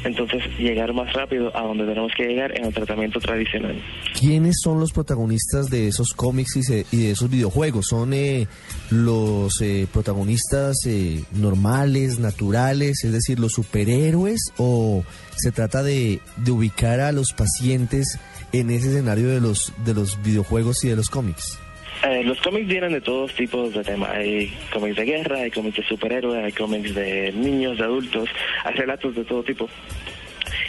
[0.03, 3.81] entonces llegar más rápido a donde tenemos que llegar en el tratamiento tradicional.
[4.19, 6.55] ¿Quiénes son los protagonistas de esos cómics
[6.91, 7.87] y, de esos videojuegos?
[7.87, 8.47] ¿Son eh,
[8.89, 14.39] los eh, protagonistas eh, normales, naturales, es decir, los superhéroes?
[14.57, 15.03] ¿O
[15.35, 18.19] se trata de, de ubicar a los pacientes
[18.51, 21.59] en ese escenario de los, de los videojuegos y de los cómics?
[22.03, 24.11] Eh, los cómics vienen de todos tipos de temas.
[24.11, 28.29] Hay cómics de guerra, hay cómics de superhéroes, hay cómics de niños, de adultos,
[28.65, 29.69] hay relatos de todo tipo.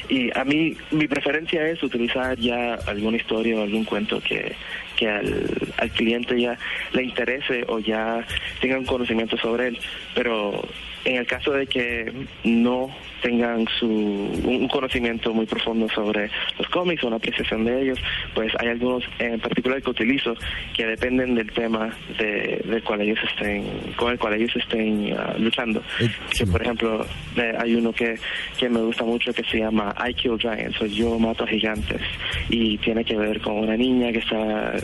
[0.08, 4.54] Y a mí, mi preferencia es utilizar ya alguna historia o algún cuento que,
[4.96, 6.56] que al, al cliente ya
[6.92, 8.24] le interese o ya
[8.60, 9.78] tenga un conocimiento sobre él.
[10.14, 10.62] Pero
[11.04, 12.12] en el caso de que
[12.44, 12.90] no
[13.22, 17.98] tengan su, un conocimiento muy profundo sobre los cómics o una apreciación de ellos,
[18.34, 20.34] pues hay algunos en particular que utilizo
[20.76, 23.64] que dependen del tema de, del cual ellos estén,
[23.96, 25.82] con el cual ellos estén ah, luchando.
[26.00, 28.14] Eh, que, por ejemplo, eh, hay uno que,
[28.58, 32.02] que me gusta mucho que se llama I Kill Giants, o Yo Mato a Gigantes,
[32.50, 34.74] y tiene que ver con una niña que está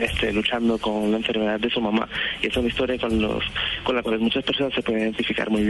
[0.00, 2.06] este, luchando con la enfermedad de su mamá.
[2.42, 3.42] Y es una historia con, los,
[3.84, 5.65] con la cual muchas personas se pueden identificar muy bien.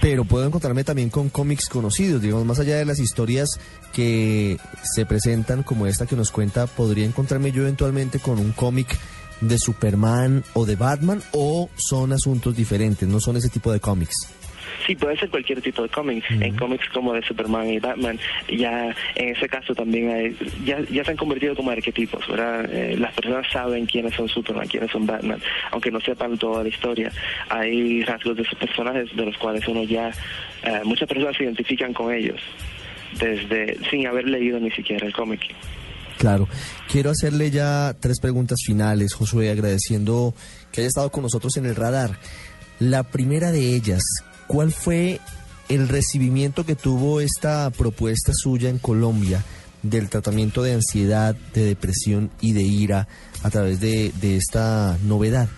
[0.00, 3.48] Pero puedo encontrarme también con cómics conocidos, digamos, más allá de las historias
[3.92, 8.96] que se presentan como esta que nos cuenta, podría encontrarme yo eventualmente con un cómic
[9.40, 14.28] de Superman o de Batman o son asuntos diferentes, no son ese tipo de cómics.
[14.86, 16.24] Sí, puede ser cualquier tipo de cómic.
[16.30, 21.04] En cómics como de Superman y Batman, ya en ese caso también hay, ya, ya
[21.04, 22.68] se han convertido como arquetipos, ¿verdad?
[22.72, 25.40] Eh, las personas saben quiénes son Superman, quiénes son Batman,
[25.72, 27.10] aunque no sepan toda la historia.
[27.48, 30.10] Hay rasgos de esos personajes de los cuales uno ya,
[30.62, 32.40] eh, muchas personas se identifican con ellos,
[33.18, 35.40] desde sin haber leído ni siquiera el cómic.
[36.18, 36.48] Claro.
[36.90, 40.34] Quiero hacerle ya tres preguntas finales, Josué, agradeciendo
[40.72, 42.18] que haya estado con nosotros en el radar.
[42.80, 44.02] La primera de ellas,
[44.48, 45.20] ¿Cuál fue
[45.68, 49.44] el recibimiento que tuvo esta propuesta suya en Colombia
[49.82, 53.08] del tratamiento de ansiedad, de depresión y de ira
[53.42, 55.48] a través de, de esta novedad?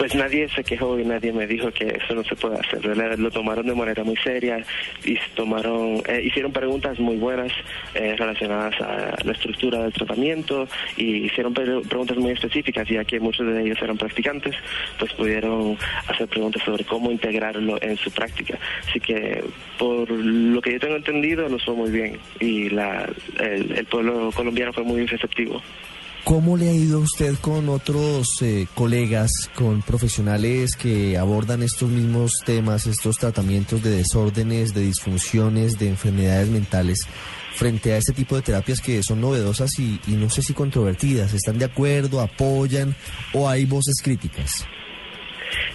[0.00, 2.82] Pues nadie se quejó y nadie me dijo que eso no se puede hacer.
[3.18, 4.64] Lo tomaron de manera muy seria
[5.04, 7.52] y tomaron, eh, hicieron preguntas muy buenas
[7.92, 13.46] eh, relacionadas a la estructura del tratamiento y hicieron preguntas muy específicas, ya que muchos
[13.46, 14.56] de ellos eran practicantes,
[14.98, 15.76] pues pudieron
[16.08, 18.58] hacer preguntas sobre cómo integrarlo en su práctica.
[18.88, 19.44] Así que
[19.76, 23.06] por lo que yo tengo entendido, nos fue muy bien y la,
[23.38, 25.60] el pueblo colombiano fue muy receptivo.
[26.24, 31.88] ¿Cómo le ha ido a usted con otros eh, colegas, con profesionales que abordan estos
[31.88, 36.98] mismos temas, estos tratamientos de desórdenes, de disfunciones, de enfermedades mentales,
[37.54, 41.32] frente a este tipo de terapias que son novedosas y, no sé si controvertidas?
[41.32, 42.94] ¿Están de acuerdo, apoyan
[43.32, 44.66] o hay voces críticas?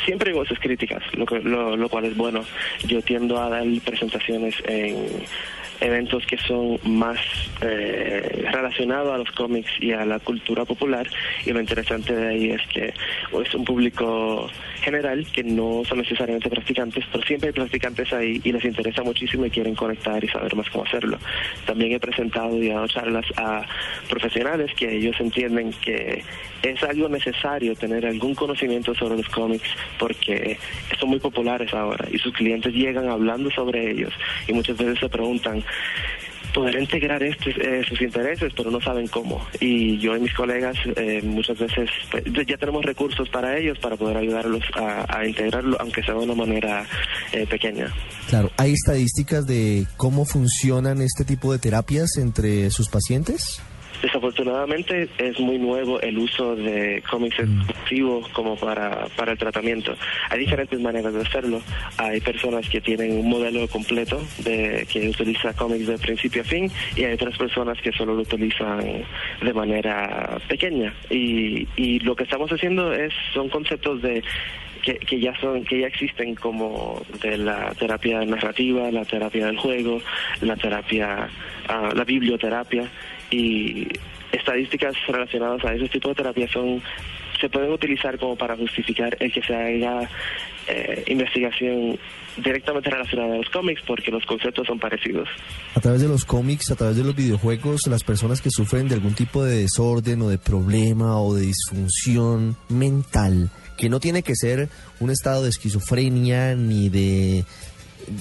[0.05, 2.45] siempre hay voces críticas, lo, lo, cual es bueno.
[2.87, 5.07] Yo tiendo a dar presentaciones en
[5.81, 7.19] eventos que son más
[7.61, 11.07] eh, relacionados a los cómics y a la cultura popular
[11.45, 12.93] y lo interesante de ahí es que
[13.41, 14.49] es un público
[14.81, 19.45] general que no son necesariamente practicantes, pero siempre hay practicantes ahí y les interesa muchísimo
[19.45, 21.17] y quieren conectar y saber más cómo hacerlo.
[21.65, 23.65] También he presentado y dado charlas a
[24.09, 26.23] profesionales que ellos entienden que
[26.61, 30.57] es algo necesario tener algún conocimiento sobre los cómics porque
[30.99, 34.13] son muy populares ahora y sus clientes llegan hablando sobre ellos
[34.47, 35.63] y muchas veces se preguntan
[36.55, 39.45] poder integrar este, eh, sus intereses, pero no saben cómo.
[39.59, 43.97] Y yo y mis colegas eh, muchas veces pues, ya tenemos recursos para ellos, para
[43.97, 46.87] poder ayudarlos a, integrarlo, aunque sea de una manera
[47.33, 47.93] eh, pequeña.
[48.29, 53.61] Claro, ¿hay estadísticas de cómo funcionan este tipo de terapias entre sus pacientes?
[54.05, 57.61] Desafortunadamente es muy nuevo el uso de cómics Mm.
[57.61, 59.95] exclusivos como para, para el tratamiento.
[60.29, 61.61] Hay diferentes maneras de hacerlo.
[61.97, 66.71] Hay personas que tienen un modelo completo de que utiliza cómics de principio a fin
[66.95, 69.03] y hay otras personas que solo lo utilizan
[69.41, 70.93] de manera pequeña.
[71.09, 74.23] Y, y lo que estamos haciendo es son conceptos de
[74.83, 79.57] que, que ya son que ya existen como de la terapia narrativa, la terapia del
[79.57, 79.99] juego,
[80.41, 81.27] la terapia,
[81.67, 82.87] ah, la biblioterapia
[83.29, 83.87] y
[84.31, 86.81] estadísticas relacionadas a ese tipo de terapia son
[87.39, 90.09] se pueden utilizar como para justificar el que se haga
[90.67, 91.99] eh, investigación
[92.37, 95.27] directamente relacionada a los cómics porque los conceptos son parecidos.
[95.75, 98.95] A través de los cómics, a través de los videojuegos, las personas que sufren de
[98.95, 104.35] algún tipo de desorden o de problema o de disfunción mental, que no tiene que
[104.35, 107.45] ser un estado de esquizofrenia ni de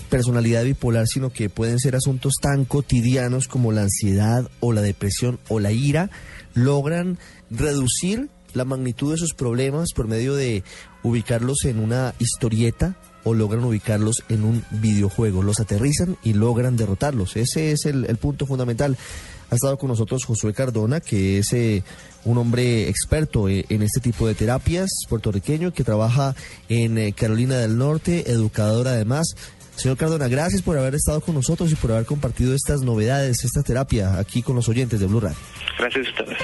[0.08, 5.38] personalidad bipolar, sino que pueden ser asuntos tan cotidianos como la ansiedad o la depresión
[5.48, 6.10] o la ira,
[6.54, 7.18] logran
[7.50, 10.62] reducir la magnitud de sus problemas por medio de
[11.02, 15.42] ubicarlos en una historieta o logran ubicarlos en un videojuego.
[15.42, 17.36] Los aterrizan y logran derrotarlos.
[17.36, 18.96] Ese es el, el punto fundamental.
[19.50, 21.84] Ha estado con nosotros Josué Cardona, que es eh,
[22.24, 26.34] un hombre experto eh, en este tipo de terapias, puertorriqueño, que trabaja
[26.68, 29.36] en eh, Carolina del Norte, educador además.
[29.76, 33.62] Señor Cardona, gracias por haber estado con nosotros y por haber compartido estas novedades, esta
[33.62, 35.36] terapia aquí con los oyentes de Blue Radio.
[35.78, 36.38] Gracias a ustedes.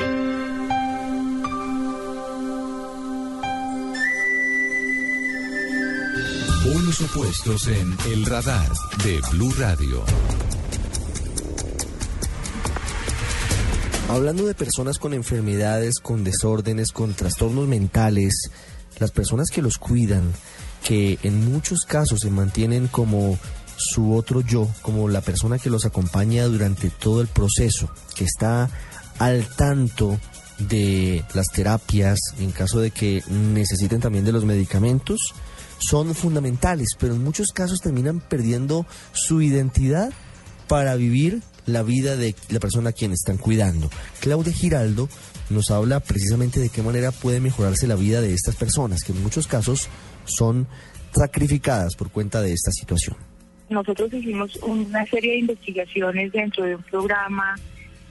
[6.64, 8.68] Polos opuestos en El Radar
[9.04, 10.04] de Blue Radio.
[14.10, 18.50] Hablando de personas con enfermedades, con desórdenes, con trastornos mentales,
[18.98, 20.32] las personas que los cuidan,
[20.84, 23.38] que en muchos casos se mantienen como
[23.76, 28.68] su otro yo, como la persona que los acompaña durante todo el proceso, que está
[29.18, 30.18] al tanto
[30.58, 35.34] de las terapias, en caso de que necesiten también de los medicamentos,
[35.78, 40.12] son fundamentales, pero en muchos casos terminan perdiendo su identidad
[40.68, 43.90] para vivir la vida de la persona a quien están cuidando.
[44.20, 45.08] Claudia Giraldo
[45.48, 49.22] nos habla precisamente de qué manera puede mejorarse la vida de estas personas, que en
[49.22, 49.88] muchos casos
[50.36, 50.66] son
[51.12, 53.16] sacrificadas por cuenta de esta situación.
[53.68, 57.56] Nosotros hicimos una serie de investigaciones dentro de un programa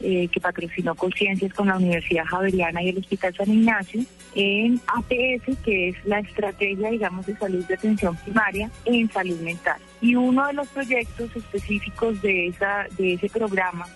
[0.01, 4.01] eh, que patrocinó Conciencias con la Universidad Javeriana y el Hospital San Ignacio
[4.33, 9.81] en APS, que es la estrategia, digamos, de salud de atención primaria en salud mental.
[9.99, 13.87] Y uno de los proyectos específicos de, esa, de ese programa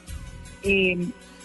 [0.64, 0.98] eh,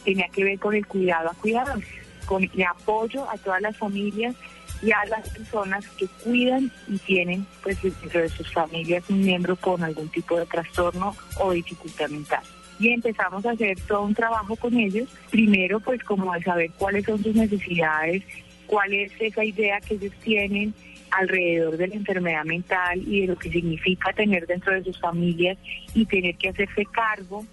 [0.05, 1.87] tenía que ver con el cuidado a cuidadores,
[2.27, 4.35] con el apoyo a todas las familias
[4.83, 9.57] y a las personas que cuidan y tienen pues dentro de sus familias un miembro
[9.57, 12.43] con algún tipo de trastorno o dificultad mental
[12.79, 15.09] y empezamos a hacer todo un trabajo con ellos.
[15.31, 18.23] Primero, pues como de saber cuáles son sus necesidades,
[18.67, 20.75] cuál es esa idea que ellos tienen
[21.11, 25.59] alrededor de la enfermedad mental y de lo que significa tener dentro de sus familias
[25.95, 27.45] y tener que hacerse cargo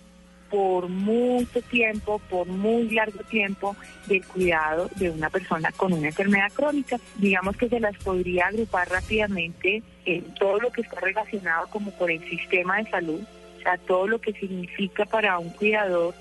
[0.55, 3.75] por mucho tiempo, por muy largo tiempo,
[4.07, 6.97] del cuidado de una persona con una enfermedad crónica.
[7.17, 12.09] Digamos que se las podría agrupar rápidamente en todo lo que está relacionado como por
[12.09, 13.19] el sistema de salud,
[13.65, 16.15] a todo lo que significa para un cuidador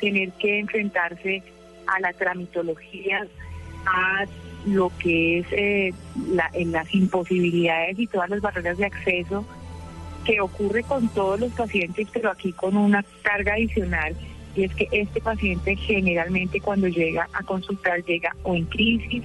[0.00, 1.44] tener que enfrentarse
[1.86, 3.24] a la tramitología,
[3.86, 4.24] a
[4.66, 5.94] lo que es eh,
[6.32, 9.46] la, en las imposibilidades y todas las barreras de acceso
[10.26, 14.14] que ocurre con todos los pacientes, pero aquí con una carga adicional,
[14.54, 19.22] y es que este paciente generalmente cuando llega a consultar llega o en crisis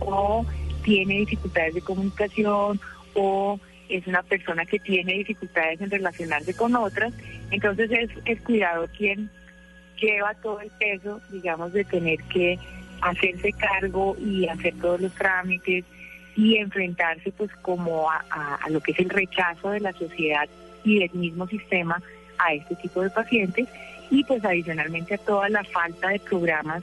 [0.00, 0.44] o
[0.82, 2.80] tiene dificultades de comunicación
[3.14, 7.12] o es una persona que tiene dificultades en relacionarse con otras,
[7.50, 9.30] entonces es el cuidador quien
[10.00, 12.58] lleva todo el peso, digamos, de tener que
[13.02, 15.84] hacerse cargo y hacer todos los trámites
[16.36, 18.24] y enfrentarse pues como a,
[18.62, 20.48] a, lo que es el rechazo de la sociedad
[20.84, 22.02] y del mismo sistema
[22.38, 23.68] a este tipo de pacientes
[24.10, 26.82] y pues adicionalmente a toda la falta de programas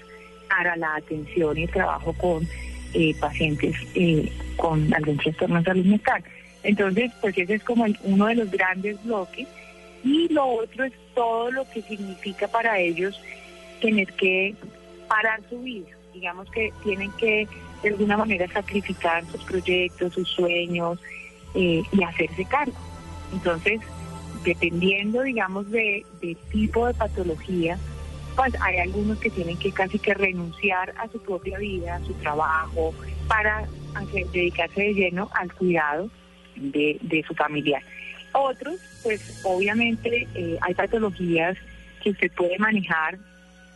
[0.50, 2.48] para la atención y el trabajo con
[2.94, 6.24] eh, pacientes eh, con algún trastorno de salud mental.
[6.64, 9.48] Entonces, pues ese es como uno de los grandes bloques.
[10.04, 13.20] Y lo otro es todo lo que significa para ellos
[13.82, 14.56] tener que
[15.08, 15.97] parar su vida.
[16.18, 17.48] Digamos que tienen que
[17.84, 21.00] de alguna manera sacrificar sus proyectos, sus sueños
[21.54, 22.74] eh, y hacerse cargo.
[23.32, 23.82] Entonces,
[24.44, 26.04] dependiendo, digamos, de,
[26.52, 27.78] tipo de patología,
[28.36, 32.14] pues hay algunos que tienen que casi que renunciar a su propia vida, a su
[32.16, 32.96] trabajo,
[33.28, 33.68] para
[34.34, 36.10] dedicarse de lleno al cuidado
[36.56, 37.84] de, de su familiar.
[38.34, 41.58] Otros, pues obviamente eh, hay patologías
[42.04, 43.20] que usted puede manejar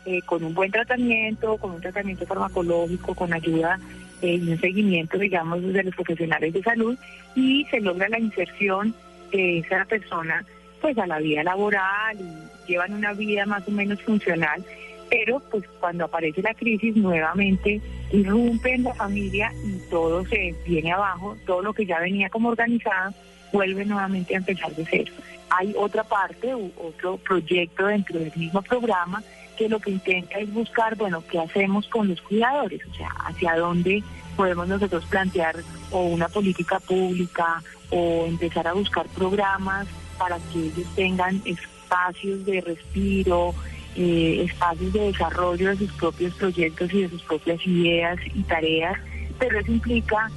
[0.05, 3.79] eh, con un buen tratamiento, con un tratamiento farmacológico, con ayuda
[4.21, 6.97] eh, y un seguimiento, digamos, de los profesionales de salud
[7.35, 8.95] y se logra la inserción
[9.31, 10.43] de esa persona
[10.81, 14.65] pues a la vida laboral y llevan una vida más o menos funcional,
[15.09, 17.79] pero pues cuando aparece la crisis nuevamente
[18.11, 22.49] irrumpe en la familia y todo se viene abajo, todo lo que ya venía como
[22.49, 23.13] organizado
[23.53, 25.13] vuelve nuevamente a empezar de cero.
[25.49, 29.21] Hay otra parte, otro proyecto dentro del mismo programa
[29.61, 33.55] que lo que intenta es buscar, bueno, qué hacemos con los cuidadores, o sea, hacia
[33.57, 34.03] dónde
[34.35, 35.55] podemos nosotros plantear
[35.91, 39.87] o una política pública o empezar a buscar programas
[40.17, 43.53] para que ellos tengan espacios de respiro,
[43.95, 48.97] eh, espacios de desarrollo de sus propios proyectos y de sus propias ideas y tareas,
[49.37, 50.31] pero eso implica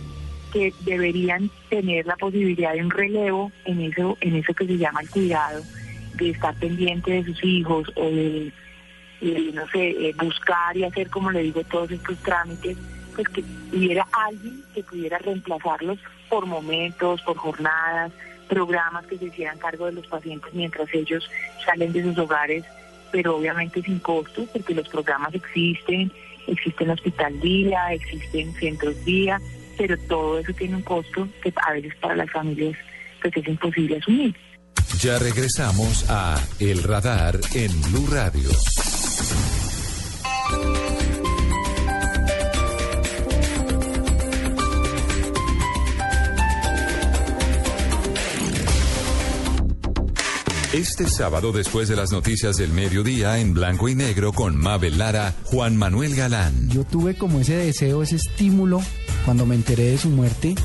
[0.53, 5.01] que deberían tener la posibilidad de un relevo en eso, en eso que se llama
[5.01, 5.62] el cuidado,
[6.16, 8.53] de estar pendiente de sus hijos o de,
[9.53, 12.77] no sé, eh, buscar y hacer, como le digo, todos estos trámites,
[13.14, 15.99] pues que hubiera alguien que pudiera reemplazarlos
[16.29, 18.12] por momentos, por jornadas,
[18.49, 21.29] programas que se hicieran cargo de los pacientes mientras ellos
[21.64, 22.64] salen de sus hogares,
[23.11, 26.12] pero obviamente sin costo, porque los programas existen,
[26.47, 29.41] existen hospital día, existen centros día,
[29.79, 32.77] pero todo eso tiene un costo que a veces para las familias
[33.22, 34.35] pues es imposible asumir.
[35.01, 38.51] Ya regresamos a El Radar en Blue Radio.
[50.75, 55.33] Este sábado, después de las noticias del mediodía, en blanco y negro con Mabel Lara,
[55.45, 56.69] Juan Manuel Galán.
[56.71, 58.81] Yo tuve como ese deseo, ese estímulo,
[59.25, 60.57] cuando me enteré de su muerte,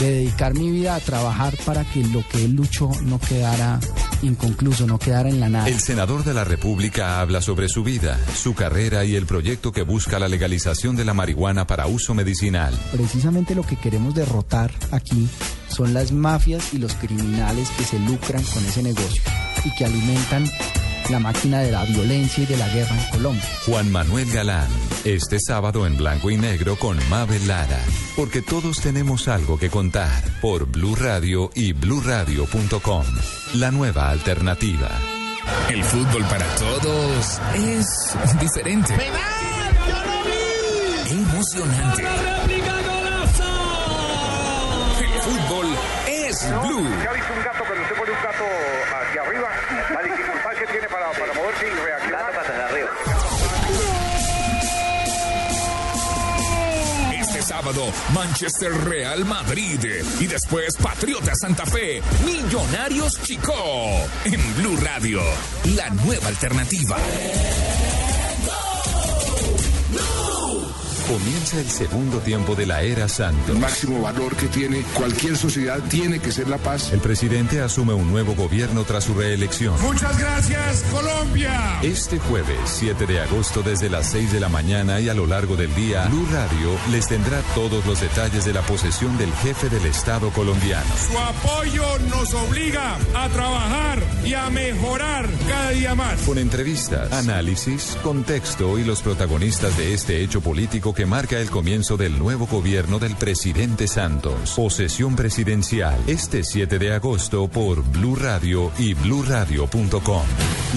[0.00, 3.78] de dedicar mi vida a trabajar para que lo que él luchó no quedara
[4.24, 5.68] inconcluso, no quedara en la nada.
[5.68, 9.82] El senador de la República habla sobre su vida, su carrera y el proyecto que
[9.82, 12.74] busca la legalización de la marihuana para uso medicinal.
[12.92, 15.28] Precisamente lo que queremos derrotar aquí
[15.68, 19.22] son las mafias y los criminales que se lucran con ese negocio
[19.64, 20.44] y que alimentan
[21.10, 23.44] la máquina de la violencia y de la guerra en Colombia.
[23.66, 24.68] Juan Manuel Galán,
[25.04, 27.80] este sábado en blanco y negro con Mabel Lara,
[28.16, 33.04] porque todos tenemos algo que contar por Blue Radio y bluradio.com.
[33.54, 34.88] La nueva alternativa.
[35.68, 38.94] El fútbol para todos es diferente.
[41.10, 42.02] Emocionante.
[45.00, 45.66] El fútbol
[46.08, 46.88] es Blue.
[47.04, 47.83] ¿Ya visto un gato cuando
[58.12, 59.80] Manchester Real Madrid
[60.20, 63.54] y después Patriota Santa Fe, Millonarios Chico.
[64.24, 65.20] En Blue Radio,
[65.76, 66.96] la nueva alternativa.
[71.08, 73.54] Comienza el segundo tiempo de la era Santos.
[73.54, 76.92] El máximo valor que tiene cualquier sociedad tiene que ser la paz.
[76.92, 79.78] El presidente asume un nuevo gobierno tras su reelección.
[79.82, 81.78] Muchas gracias, Colombia.
[81.82, 85.56] Este jueves, 7 de agosto, desde las 6 de la mañana y a lo largo
[85.56, 89.84] del día, Blue Radio les tendrá todos los detalles de la posesión del jefe del
[89.84, 90.86] Estado colombiano.
[91.10, 96.18] Su apoyo nos obliga a trabajar y a mejorar cada día más.
[96.22, 101.96] Con entrevistas, análisis, contexto y los protagonistas de este hecho político que marca el comienzo
[101.96, 104.54] del nuevo gobierno del presidente Santos.
[104.56, 110.22] Posesión presidencial este 7 de agosto por Blue Radio y bluradio.com.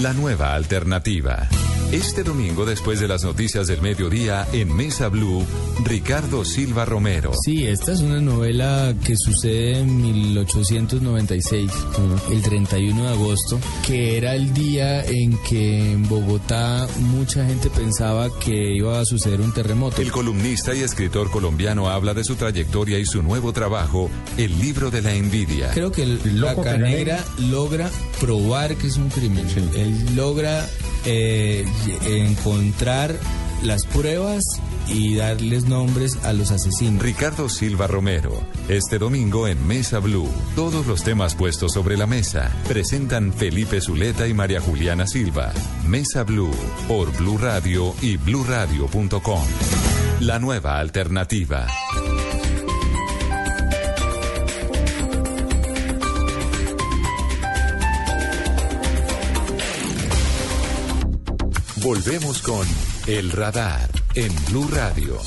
[0.02, 1.48] La nueva alternativa.
[1.92, 5.42] Este domingo, después de las noticias del mediodía, en Mesa Blue,
[5.84, 7.32] Ricardo Silva Romero.
[7.42, 11.70] Sí, esta es una novela que sucede en 1896,
[12.30, 18.28] el 31 de agosto, que era el día en que en Bogotá mucha gente pensaba
[18.38, 20.02] que iba a suceder un terremoto.
[20.02, 24.90] El columnista y escritor colombiano habla de su trayectoria y su nuevo trabajo, El libro
[24.90, 25.70] de la envidia.
[25.72, 29.46] Creo que el, la Canegra logra probar que es un crimen.
[29.74, 30.68] Él logra
[31.10, 31.64] eh,
[32.04, 33.18] encontrar
[33.62, 34.44] las pruebas
[34.88, 37.02] y darles nombres a los asesinos.
[37.02, 40.28] Ricardo Silva Romero, este domingo en Mesa Blue.
[40.54, 45.52] Todos los temas puestos sobre la mesa presentan Felipe Zuleta y María Juliana Silva.
[45.86, 46.54] Mesa Blue
[46.86, 49.44] por Blue Radio y bluradio.com.
[50.20, 51.66] La nueva alternativa.
[61.82, 62.66] Volvemos con
[63.06, 65.18] El Radar en Blue Radio.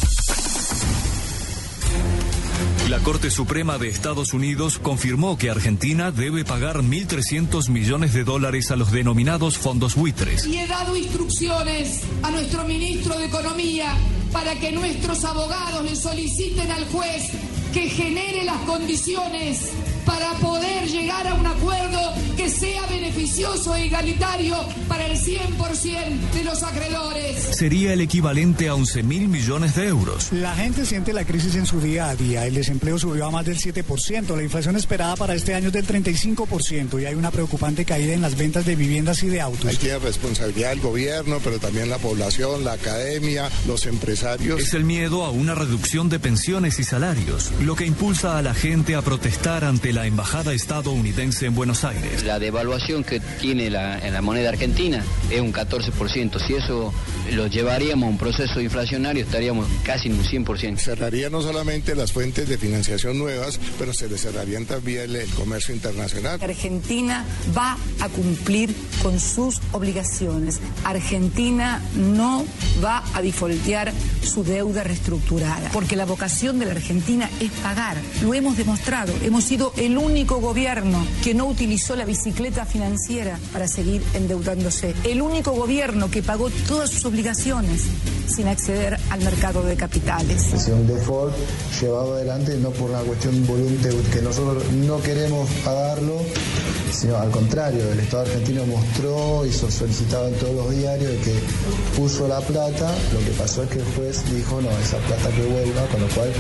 [2.90, 8.70] La Corte Suprema de Estados Unidos confirmó que Argentina debe pagar 1.300 millones de dólares
[8.72, 10.46] a los denominados fondos buitres.
[10.46, 13.96] Y he dado instrucciones a nuestro ministro de Economía
[14.34, 17.30] para que nuestros abogados le soliciten al juez
[17.74, 19.72] que genere las condiciones
[20.06, 22.00] para poder llegar a un acuerdo
[22.36, 24.56] que sea beneficioso e igualitario
[24.88, 27.38] para el 100% de los acreedores.
[27.56, 30.32] Sería el equivalente a 11 mil millones de euros.
[30.32, 32.48] La gente siente la crisis en su día a día.
[32.48, 34.36] El desempleo subió a más del 7%.
[34.36, 38.22] La inflación esperada para este año es del 35% y hay una preocupante caída en
[38.22, 39.66] las ventas de viviendas y de autos.
[39.66, 44.62] Hay tiene responsabilidad el gobierno, pero también la población, la academia, los empresarios.
[44.62, 48.54] Es el miedo a una reducción de pensiones y salarios, lo que impulsa a la
[48.54, 52.24] gente a protestar ante la embajada estadounidense en Buenos Aires.
[52.24, 56.40] La devaluación que tiene la, en la moneda argentina es un 14%.
[56.46, 56.94] Si eso
[57.32, 60.78] lo llevaríamos a un proceso inflacionario, estaríamos casi en un 100%.
[60.78, 65.30] Cerraría no solamente las fuentes de financiación nuevas, pero se le cerrarían también el, el
[65.30, 66.40] comercio internacional.
[66.42, 67.26] Argentina
[67.56, 70.60] va a cumplir con sus obligaciones.
[70.84, 72.46] Argentina no
[72.84, 73.92] va a defaultear
[74.24, 77.98] su deuda reestructurada, porque la vocación de la Argentina es pagar.
[78.22, 79.14] Lo hemos demostrado.
[79.24, 84.94] Hemos sido el único gobierno que no utilizó la bicicleta financiera para seguir endeudándose.
[85.04, 87.82] El único gobierno que pagó todas sus obligaciones
[88.28, 90.54] sin acceder al mercado de capitales.
[90.54, 91.34] Es un default
[91.82, 96.22] llevado adelante no por una cuestión voluntaria que nosotros no queremos pagarlo,
[96.92, 101.34] sino al contrario, el Estado argentino mostró y solicitaba en todos los diarios que
[102.00, 105.42] puso la plata, lo que pasó es que el juez dijo no, esa plata que
[105.42, 106.32] vuelva, con lo cual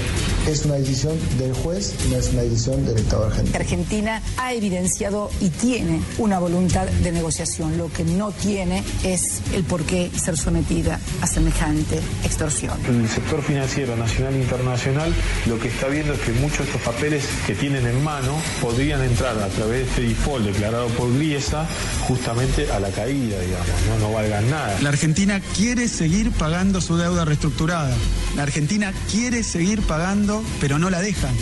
[0.48, 3.58] es una decisión del juez, no es una decisión del Estado argentino.
[3.58, 9.64] Argentina ha evidenciado y tiene una voluntad de negociación, lo que no tiene es el
[9.64, 12.78] por qué ser sometida a semejante extorsión.
[12.88, 15.14] El sector financiero nacional e internacional
[15.46, 19.02] lo que está viendo es que muchos de estos papeles que tienen en mano podrían
[19.02, 21.68] entrar a través de este default declarado por Griesa
[22.08, 24.78] justamente a la caída, digamos, no, no valgan nada.
[24.82, 27.96] La Argentina quiere seguir pagando su deuda reestructurada.
[28.36, 31.36] La Argentina quiere seguir pagando, pero no la dejan.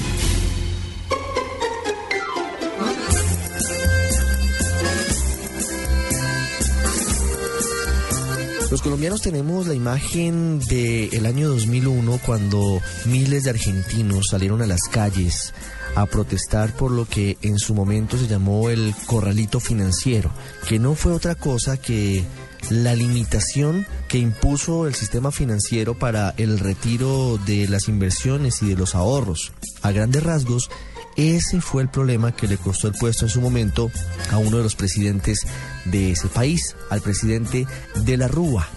[8.72, 14.82] Los colombianos tenemos la imagen del año 2001 cuando miles de argentinos salieron a las
[14.92, 15.56] calles
[15.96, 20.30] a protestar por lo que en su momento se llamó el corralito financiero,
[20.68, 22.24] que no fue otra cosa que
[22.70, 28.76] la limitación que impuso el sistema financiero para el retiro de las inversiones y de
[28.76, 29.51] los ahorros.
[29.82, 30.70] A grandes rasgos,
[31.16, 33.91] ese fue el problema que le costó el puesto en su momento
[34.32, 35.39] a uno de los presidentes
[35.86, 38.68] de ese país, al presidente de la Rúa.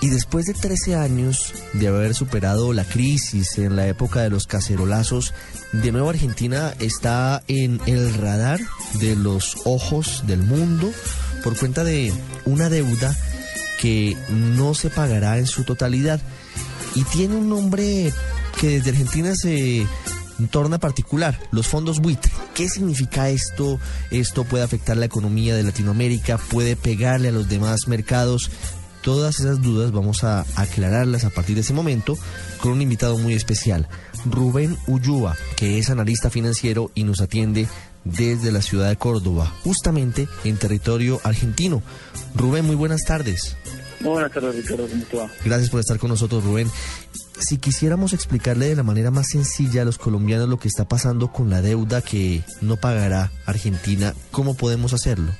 [0.00, 4.46] Y después de 13 años de haber superado la crisis en la época de los
[4.46, 5.34] cacerolazos,
[5.72, 8.60] de nuevo Argentina está en el radar
[9.00, 10.92] de los ojos del mundo
[11.42, 12.12] por cuenta de
[12.44, 13.16] una deuda
[13.80, 16.20] que no se pagará en su totalidad
[16.94, 18.12] y tiene un nombre
[18.60, 19.86] que desde Argentina se
[20.50, 22.30] torna particular, los fondos buitre.
[22.54, 23.78] ¿Qué significa esto?
[24.10, 28.50] Esto puede afectar la economía de Latinoamérica, puede pegarle a los demás mercados.
[29.02, 32.18] Todas esas dudas vamos a aclararlas a partir de ese momento
[32.60, 33.88] con un invitado muy especial,
[34.24, 37.68] Rubén Ullúa, que es analista financiero y nos atiende
[38.16, 41.82] desde la ciudad de Córdoba, justamente en territorio argentino.
[42.34, 43.56] Rubén, muy buenas tardes.
[44.00, 44.86] Muy buenas tardes, Ricardo.
[44.88, 45.30] ¿Cómo te va?
[45.44, 46.68] Gracias por estar con nosotros, Rubén.
[47.38, 51.32] Si quisiéramos explicarle de la manera más sencilla a los colombianos lo que está pasando
[51.32, 55.32] con la deuda que no pagará Argentina, ¿cómo podemos hacerlo?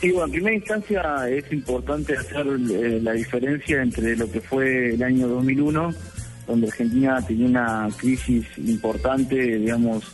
[0.00, 4.94] Sí, bueno, en primera instancia es importante hacer eh, la diferencia entre lo que fue
[4.94, 5.94] el año 2001,
[6.46, 10.04] donde Argentina tenía una crisis importante, digamos,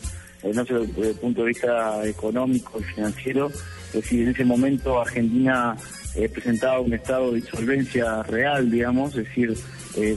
[0.42, 3.48] no sé, desde el punto de vista económico y financiero.
[3.48, 5.76] Es decir, en ese momento Argentina
[6.16, 9.54] eh, presentaba un estado de insolvencia real, digamos, es decir,
[9.96, 10.16] eh,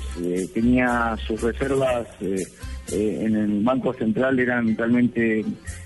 [0.53, 2.45] tenía sus reservas eh,
[2.91, 5.43] eh, en el Banco Central eran realmente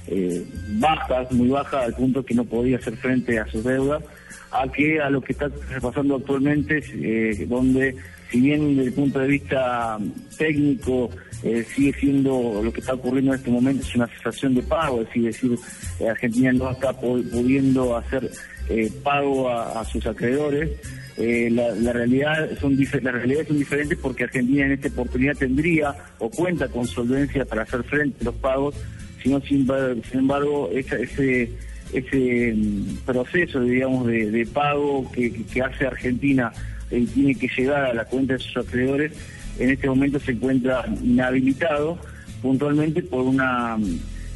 [0.08, 4.04] eh, bajas, muy bajas, al punto que no podía hacer frente a sus deudas,
[4.52, 5.50] a que a lo que está
[5.82, 7.96] pasando actualmente, eh, donde
[8.32, 9.98] si bien desde el punto de vista
[10.38, 11.10] técnico
[11.44, 15.02] eh, sigue siendo lo que está ocurriendo en este momento es una cesación de pago,
[15.02, 15.58] es decir,
[16.00, 18.30] eh, Argentina no está pu- pudiendo hacer
[18.70, 20.70] eh, pago a, sus acreedores.
[21.18, 26.30] Eh, la, realidad son las realidades son diferentes porque Argentina en esta oportunidad tendría o
[26.30, 28.76] cuenta con solvencia para hacer frente a los pagos,
[29.22, 29.68] sino sin,
[30.14, 31.52] embargo- ese
[31.92, 36.54] ese mm, proceso digamos de, pago que hace Argentina
[36.92, 39.14] y tiene que llegar a la cuenta de sus acreedores
[39.60, 42.00] en este momento se encuentra inhabilitado
[42.42, 43.78] puntualmente por una,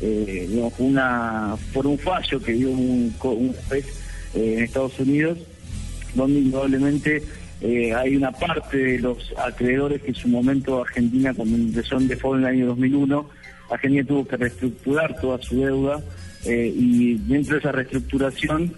[0.01, 0.69] eh,
[1.73, 3.85] por un fallo que dio un, un juez
[4.35, 5.39] eh, en Estados Unidos,
[6.13, 7.23] donde indudablemente
[7.61, 12.09] eh, hay una parte de los acreedores que en su momento Argentina, cuando ingresó en
[12.09, 13.29] default en el año 2001,
[13.71, 16.03] Argentina tuvo que reestructurar toda su deuda
[16.45, 18.73] y dentro de esa reestructuración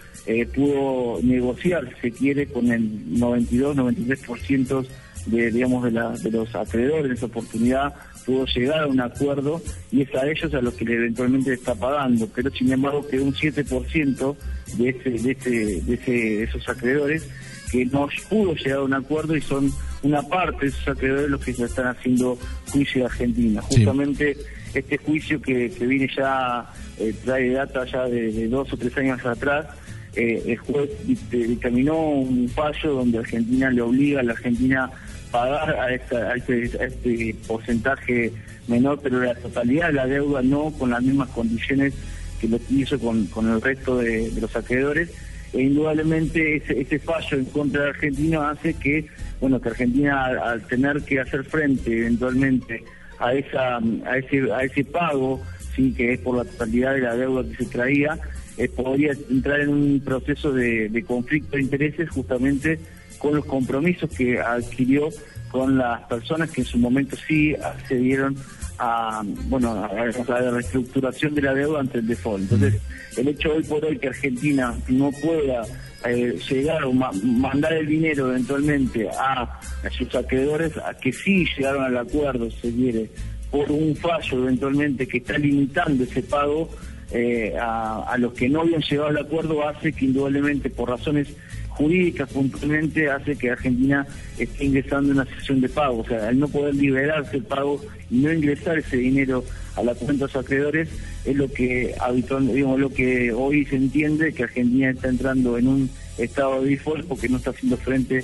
[0.54, 4.86] pudo negociar, si se quiere, con el 92-93%
[5.28, 7.94] de, digamos, de, la, de los acreedores en esa oportunidad
[8.26, 9.62] pudo llegar a un acuerdo
[9.92, 13.24] y es a ellos a los que eventualmente le está pagando, pero sin embargo quedó
[13.24, 14.36] un 7%
[14.78, 15.50] de, ese, de, ese,
[15.82, 17.30] de, ese, de esos acreedores
[17.72, 19.72] que no pudo llegar a un acuerdo y son
[20.04, 22.38] una parte de esos acreedores los que se están haciendo
[22.72, 23.62] juicio de Argentina.
[23.62, 24.38] Justamente
[24.74, 26.70] este juicio que, que viene ya,
[27.00, 29.68] eh, trae data ya de, dos o tres años atrás,
[30.16, 34.90] eh, el juez dictaminó un fallo donde Argentina le obliga a la Argentina
[35.30, 38.32] pagar a, esta, este, este, porcentaje
[38.68, 41.94] menor, pero la totalidad de la deuda no con las mismas condiciones
[42.40, 45.10] que lo hizo con, con el resto de, los acreedores.
[45.54, 49.08] E indudablemente ese, ese, fallo en contra de Argentina hace que,
[49.40, 52.84] bueno, que Argentina al, tener que hacer frente eventualmente
[53.20, 55.42] a esa a ese a ese pago,
[55.76, 58.18] sí, que es por la totalidad de la deuda que se traía,
[58.58, 62.80] eh, podría entrar en un proceso de, de conflicto de intereses justamente
[63.18, 65.10] con los compromisos que adquirió
[65.50, 68.36] con las personas que en su momento sí accedieron
[68.78, 72.44] a bueno a, la reestructuración de la deuda ante el default.
[72.44, 72.82] Entonces,
[73.18, 75.64] el hecho hoy por hoy que Argentina no pueda
[76.06, 79.60] eh, llegar o mandar el dinero eventualmente a,
[79.98, 83.10] sus acreedores, a que sí llegaron al acuerdo, se quiere,
[83.56, 86.70] por un fallo eventualmente que está limitando ese pago
[87.12, 91.30] eh, a, a los que no habían llegado al acuerdo, hace que indudablemente por razones
[91.70, 94.06] jurídica puntualmente hace que Argentina
[94.38, 96.00] esté ingresando en una sesión de pago.
[96.00, 99.46] O sea, al no poder liberarse el pago y no ingresar ese dinero
[99.78, 100.90] a la cuenta de los acreedores,
[101.24, 105.68] es lo que habitualmente, digamos, lo que hoy se entiende que Argentina está entrando en
[105.68, 108.24] un estado de default porque no está haciendo frente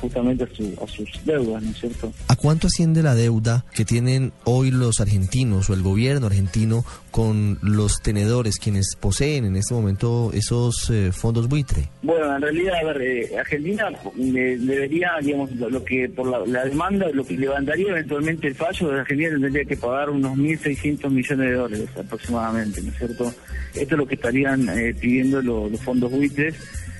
[0.00, 2.12] justamente a, sus deudas, ¿no es cierto?
[2.28, 7.58] ¿A cuánto asciende la deuda que tienen hoy los argentinos o el gobierno argentino con
[7.62, 11.88] los tenedores, quienes poseen en este momento esos eh, fondos buitre?
[12.02, 17.24] Bueno, en realidad, a ver, eh, Argentina debería, digamos, lo, que por la, demanda, lo
[17.24, 22.82] que levantaría eventualmente el fallo Argentina tendría que pagar unos 1.600 millones de dólares aproximadamente,
[22.82, 23.34] ¿no es cierto?
[23.74, 26.54] Esto es lo que estarían eh, pidiendo los fondos buitres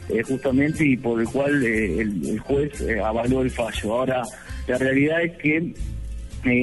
[0.08, 3.92] eh, justamente y por el cual eh, el, juez eh, avaló el fallo.
[3.92, 4.22] Ahora,
[4.66, 5.74] la realidad es que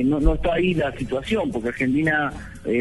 [0.04, 2.32] no, está ahí la situación, porque Argentina,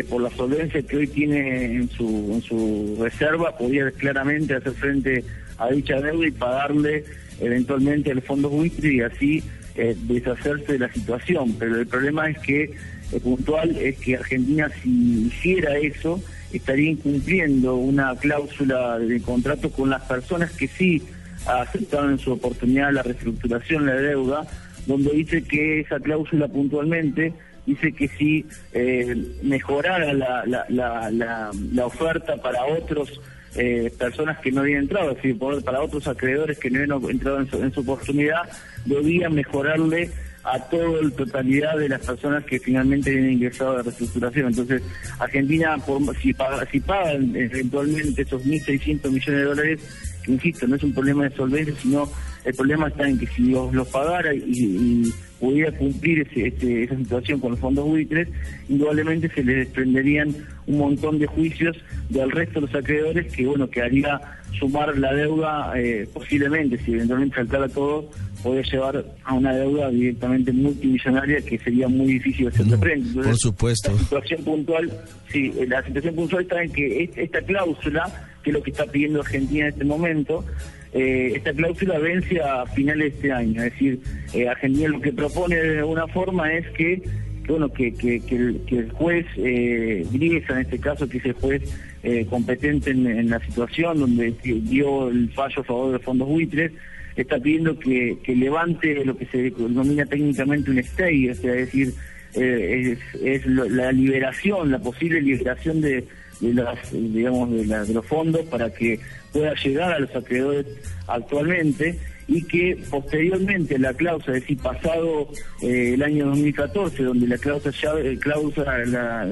[0.09, 5.25] por la solvencia que hoy tiene en su, en su reserva, podría claramente hacer frente
[5.59, 7.05] a dicha deuda y pagarle
[7.41, 9.43] eventualmente el fondo buitre y así
[9.75, 11.55] deshacerse de la situación.
[11.59, 12.75] Pero el problema es que,
[13.23, 16.23] puntual, es que Argentina si hiciera eso,
[16.57, 21.03] estaría incumpliendo una cláusula de contrato con las personas que sí
[21.47, 24.47] aceptaron en su oportunidad la reestructuración de la deuda,
[24.87, 27.33] donde dice que esa cláusula puntualmente
[27.67, 33.21] dice que si eh, mejorara la, la, la, la, oferta para otros
[33.57, 37.41] eh, personas que no habían entrado, es decir, para otros acreedores que no habían entrado
[37.41, 38.43] en su, en su oportunidad,
[38.85, 40.11] debía mejorarle
[40.45, 44.49] a toda la totalidad de las personas que finalmente vienen ingresado a la reestructuración.
[44.49, 44.83] Entonces,
[45.19, 45.77] Argentina,
[46.21, 49.81] si, paga, si pagan eventualmente esos 1.600 millones de dólares,
[50.27, 52.09] insisto, no es un problema de solvencia, sino
[52.45, 57.61] el problema está en que si los, pagara y, pudiera cumplir esa situación con los
[57.61, 58.29] fondos buitres,
[58.69, 60.35] indudablemente se le desprenderían
[60.67, 61.77] un montón de juicios
[62.09, 64.21] del resto de los acreedores que, bueno, que haría
[64.59, 68.11] sumar la deuda eh, posiblemente, si eventualmente saltara todo,
[68.45, 73.15] puede llevar a una deuda directamente multimillonaria que sería muy difícil hacer de frente.
[73.15, 73.91] por supuesto.
[73.91, 74.93] La situación puntual,
[75.33, 79.21] sí, la situación puntual está en que esta cláusula, que es lo que está pidiendo
[79.21, 80.45] Argentina en este momento,
[80.93, 83.63] eh, esta cláusula vence a finales de este año.
[83.63, 84.01] Es decir,
[84.35, 87.03] eh, Argentina lo que propone de alguna forma es que
[87.47, 91.63] bueno que, que, el, juez eh, en este caso, que es el juez
[92.03, 96.73] eh, competente en, la situación donde dio el fallo a favor de los fondos buitres,
[97.17, 101.95] está pidiendo que, levante lo que se denomina técnicamente un stay, es decir,
[102.35, 106.05] eh, es, la liberación, la posible liberación de,
[106.41, 108.99] las, digamos, de, los fondos para que
[109.33, 110.67] pueda llegar a los acreedores
[111.07, 115.29] actualmente y que posteriormente la cláusula, es decir, pasado
[115.63, 119.27] eh, el año 2014, donde la cláusula ya, eh, cláusula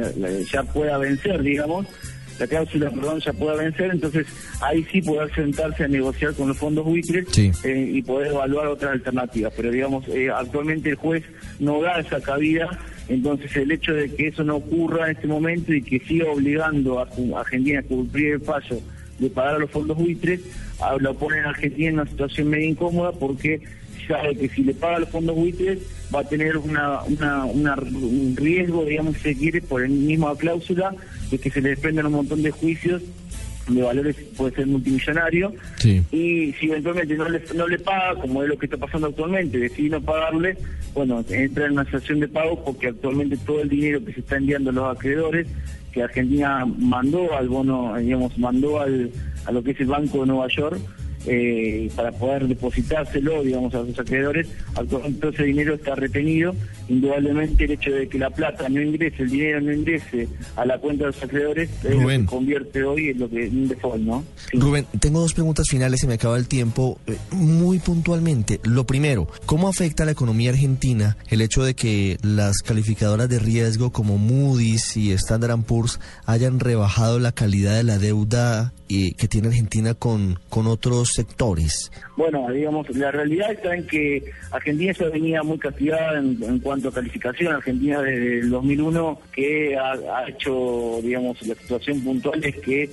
[0.52, 1.86] ya pueda vencer, digamos,
[2.38, 4.26] la cláusula, perdón, ya pueda vencer, entonces
[4.60, 8.92] ahí sí poder sentarse a negociar con los fondos buitres eh, y poder evaluar otras
[8.92, 9.52] alternativas.
[9.56, 11.24] Pero digamos, eh, actualmente el juez
[11.58, 12.68] no da esa cabida
[13.08, 17.00] Entonces el hecho de que eso no ocurra en este momento y que siga obligando
[17.00, 17.08] a,
[17.38, 18.80] Argentina a cumplir el fallo
[19.18, 20.40] de pagar a los fondos buitres,
[20.98, 23.60] lo pone a Argentina en una situación medio incómoda porque
[24.06, 25.78] sabe que si le paga los fondos buitres
[26.14, 30.94] va a tener una, un riesgo, digamos, si se quiere, por el mismo cláusula
[31.30, 33.02] de que se le desprendan un montón de juicios
[33.68, 35.54] de valores puede ser multimillonario.
[35.84, 39.58] Y si eventualmente no le, no le paga, como es lo que está pasando actualmente,
[39.58, 40.56] decide no pagarle,
[40.94, 44.36] bueno, entra en una situación de pago porque actualmente todo el dinero que se está
[44.36, 45.46] enviando a los acreedores,
[45.92, 49.10] que Argentina mandó al bono, digamos, mandó al,
[49.44, 50.80] a lo que es el Banco de Nueva York,
[51.26, 54.48] eh, para poder depositárselo, digamos, a los acreedores.
[54.74, 56.54] Actualmente ese dinero está retenido.
[56.88, 60.78] Indudablemente el hecho de que la plata no ingrese, el dinero no ingrese a la
[60.78, 64.24] cuenta de los acreedores, se convierte hoy en lo que un default, ¿no?
[64.52, 66.98] Rubén, tengo dos preguntas finales, se me acaba el tiempo.
[67.06, 72.18] Eh, muy puntualmente, lo primero, ¿cómo afecta a la economía argentina el hecho de que
[72.22, 77.98] las calificadoras de riesgo como Moody's y Standard Poor's hayan rebajado la calidad de la
[77.98, 78.72] deuda
[79.16, 81.90] que tiene Argentina con, con otros sectores?
[82.16, 86.92] Bueno, digamos, la realidad está en que Argentina ya venía muy castigada en, cuanto a
[86.92, 87.54] calificación.
[87.54, 92.90] Argentina desde el 2001 que ha, hecho, digamos, la situación puntual es que eh,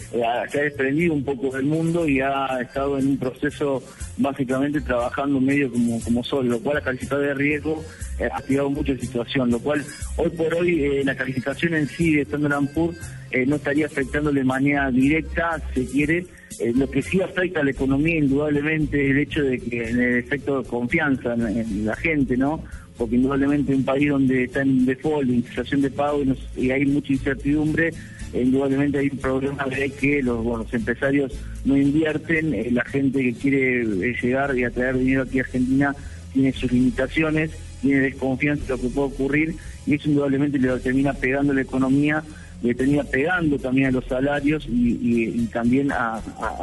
[0.50, 3.84] se ha desprendido un poco del mundo y ha estado en un proceso
[4.18, 7.84] básicamente trabajando medio como, como solo, lo cual la calificación de riesgo
[8.20, 9.84] eh, ha activado mucho la situación, lo cual
[10.18, 12.98] hoy por hoy eh, la calificación en sí de Standard Poor's
[13.32, 16.26] eh, no estaría afectando de manera directa, se quiere.
[16.60, 20.02] Eh, lo que sí afecta a la economía indudablemente es el hecho de que en
[20.02, 22.64] el efecto de confianza en, la gente, ¿no?
[22.98, 26.24] Porque indudablemente un país donde está en default, situación de pago
[26.58, 27.94] y, hay mucha incertidumbre,
[28.34, 31.32] eh, indudablemente hay un problema de que los, empresarios
[31.66, 33.86] no invierten, la gente que quiere
[34.22, 35.96] llegar y atraer dinero aquí a Argentina
[36.34, 37.52] tiene sus limitaciones,
[37.82, 39.56] tiene desconfianza de lo que puede ocurrir
[39.86, 42.24] y eso indudablemente le termina pegando la economía
[42.62, 46.22] le tenía pegando también a los salarios y, también a,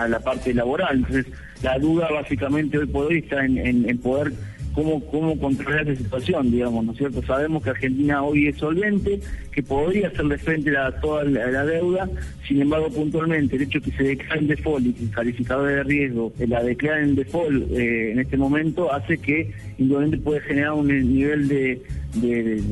[0.09, 0.99] la parte laboral.
[0.99, 1.27] Entonces,
[1.63, 4.33] la duda básicamente hoy por hoy está en, poder
[4.75, 7.23] cómo, cómo controlar esa situación, digamos, ¿no es cierto?
[7.23, 9.21] Sabemos que Argentina hoy es solvente,
[9.51, 12.11] que podría hacerle frente a toda la, deuda,
[12.47, 15.69] sin embargo, puntualmente, el hecho de que se declare en default y que el calificador
[15.69, 20.75] de riesgo la declare en default eh, en este momento hace que indudablemente puede generar
[20.75, 21.83] un nivel de
[22.21, 22.63] de,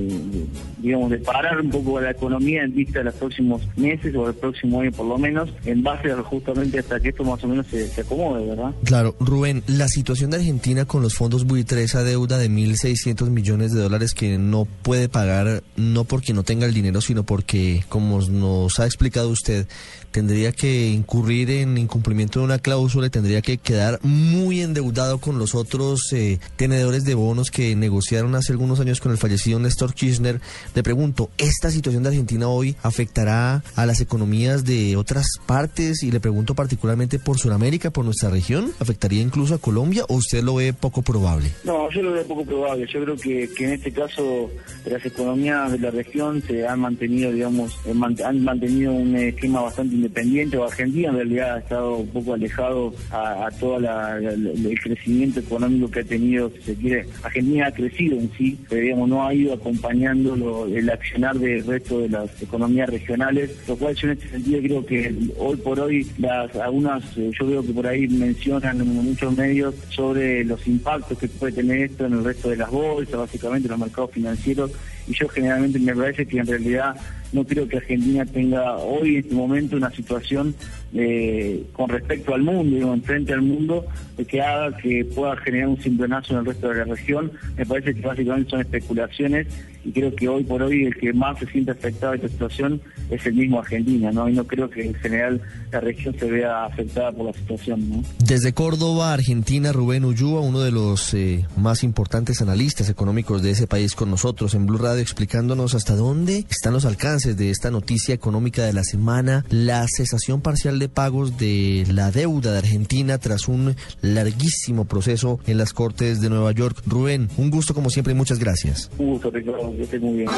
[0.79, 4.35] digamos, de parar un poco la economía en vista de los próximos meses o el
[4.35, 8.01] próximo año por lo menos, en base justamente hasta que esto más o menos se,
[8.01, 8.75] acomode, ¿verdad?
[8.85, 13.73] Claro, Rubén, la situación de Argentina con los fondos buitres, esa deuda de 1.600 millones
[13.73, 18.21] de dólares que no puede pagar, no porque no tenga el dinero, sino porque, como
[18.21, 19.67] nos ha explicado usted,
[20.15, 25.41] tendría que incurrir en incumplimiento de una cláusula y tendría que quedar muy endeudado con
[25.41, 29.93] los otros eh, tenedores de bonos que negociaron hace algunos años con el fallecido Néstor
[29.93, 30.41] Kirchner.
[30.73, 36.05] Le pregunto, ¿esta situación de Argentina hoy afectará a las economías de otras partes?
[36.05, 38.71] Y le pregunto particularmente por Sudamérica, por nuestra región.
[38.79, 41.51] ¿Afectaría incluso a Colombia o usted lo ve poco probable?
[41.65, 42.87] No, yo lo veo poco probable.
[42.87, 44.49] Yo creo que, que en este caso
[44.87, 47.77] las economías de la región se han mantenido, digamos,
[48.25, 52.95] han mantenido un esquema bastante independiente o Argentina en realidad ha estado un poco alejado
[53.11, 57.07] a, todo el crecimiento económico que ha tenido, si se quiere.
[57.23, 62.01] Argentina ha crecido en sí, pero digamos, no ha ido acompañando el accionar del resto
[62.01, 66.07] de las economías regionales, lo cual yo en este sentido creo que hoy por hoy
[66.19, 71.19] las algunas, eh, yo veo que por ahí mencionan en muchos medios sobre los impactos
[71.19, 74.71] que puede tener esto en el resto de las bolsas, básicamente en los mercados financieros,
[75.07, 76.97] y yo generalmente me parece que en realidad
[77.33, 80.55] no creo que Argentina tenga hoy en este momento una situación
[80.95, 83.85] eh, con respecto al mundo, digo, frente al mundo,
[84.29, 87.33] que haga que pueda generar un cimbronazo en el resto de la región.
[87.57, 89.49] Me parece que básicamente son especulaciones
[89.85, 92.81] y creo que hoy por hoy el que más se siente afectado de esta situación
[93.11, 94.29] es el mismo Argentina, ¿no?
[94.29, 98.03] Y no creo que en general la región se vea afectada por la situación, ¿no?
[98.19, 103.67] Desde Córdoba, Argentina, Rubén Ullúa, uno de los eh, más importantes analistas económicos de ese
[103.67, 108.15] país con nosotros en Blue Radio, explicándonos hasta dónde están los alcances de esta noticia
[108.15, 113.49] económica de la semana, la cesación parcial de pagos de la deuda de Argentina tras
[113.49, 116.83] un larguísimo proceso en las Cortes de Nueva York.
[116.87, 118.91] Rubén, un gusto como siempre y muchas gracias.
[118.99, 120.31] Un gusto, Ricardo, muy bien.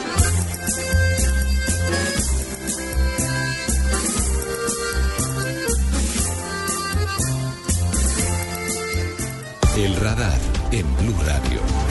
[9.76, 10.38] El radar
[10.72, 11.85] en Blue Radio.